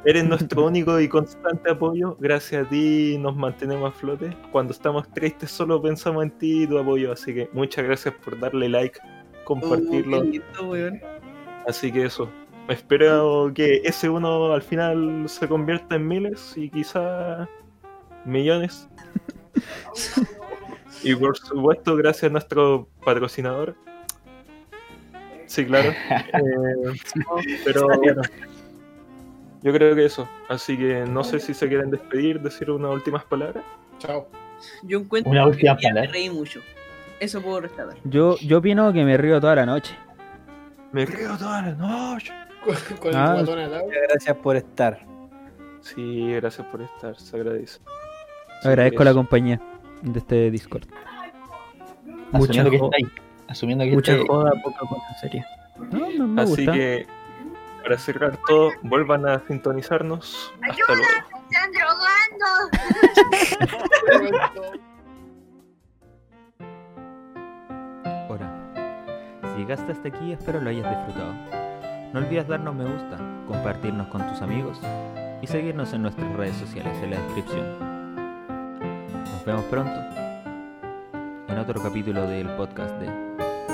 [0.06, 2.16] Eres nuestro único y constante apoyo.
[2.20, 4.36] Gracias a ti nos mantenemos a flote.
[4.52, 7.12] Cuando estamos tristes solo pensamos en ti y tu apoyo.
[7.12, 9.00] Así que muchas gracias por darle like,
[9.44, 10.20] compartirlo.
[10.20, 11.02] Uh, lindo, weón.
[11.68, 12.30] Así que eso.
[12.70, 17.48] Espero que ese uno al final se convierta en miles y quizá
[18.26, 18.88] millones.
[21.04, 23.76] y por supuesto, gracias a nuestro patrocinador.
[25.46, 25.92] Sí, claro.
[26.34, 28.22] Eh, pero bueno,
[29.62, 30.28] yo creo que eso.
[30.50, 33.64] Así que no sé si se quieren despedir, decir unas últimas palabras.
[34.00, 34.28] Chao.
[34.84, 36.12] Yo encuentro Una que última hoy día me palabra.
[36.12, 36.60] reí mucho.
[37.20, 37.98] Eso puedo rescatar.
[38.04, 39.96] Yo, yo opino que me río toda la noche.
[40.92, 42.34] Me río toda la noche.
[43.02, 43.38] Con, Ah.
[43.40, 45.06] el al gracias por estar.
[45.82, 47.80] Sí, gracias por estar, se agradece.
[48.64, 49.60] Agradezco la compañía
[50.04, 50.84] de este Discord.
[52.32, 53.12] Mucha Asumiendo que jo- está ahí.
[53.48, 54.28] Asumiendo que Mucha está ahí.
[54.28, 55.48] joda, poca cosa seria.
[55.92, 56.72] No, me, me Así gusta.
[56.74, 57.08] que,
[57.84, 60.54] para cerrar todo, vuelvan a sintonizarnos.
[60.62, 61.04] Hasta luego.
[61.50, 62.48] están drogando!
[68.30, 68.50] Ahora,
[69.54, 71.34] si llegaste hasta aquí, espero lo hayas disfrutado.
[72.14, 73.18] No olvides darnos me gusta,
[73.48, 74.80] compartirnos con tus amigos
[75.42, 78.03] y seguirnos en nuestras redes sociales en la descripción.
[79.46, 80.00] Nos vemos pronto
[81.50, 83.08] en otro capítulo del podcast de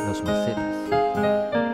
[0.08, 1.69] Los Macetas.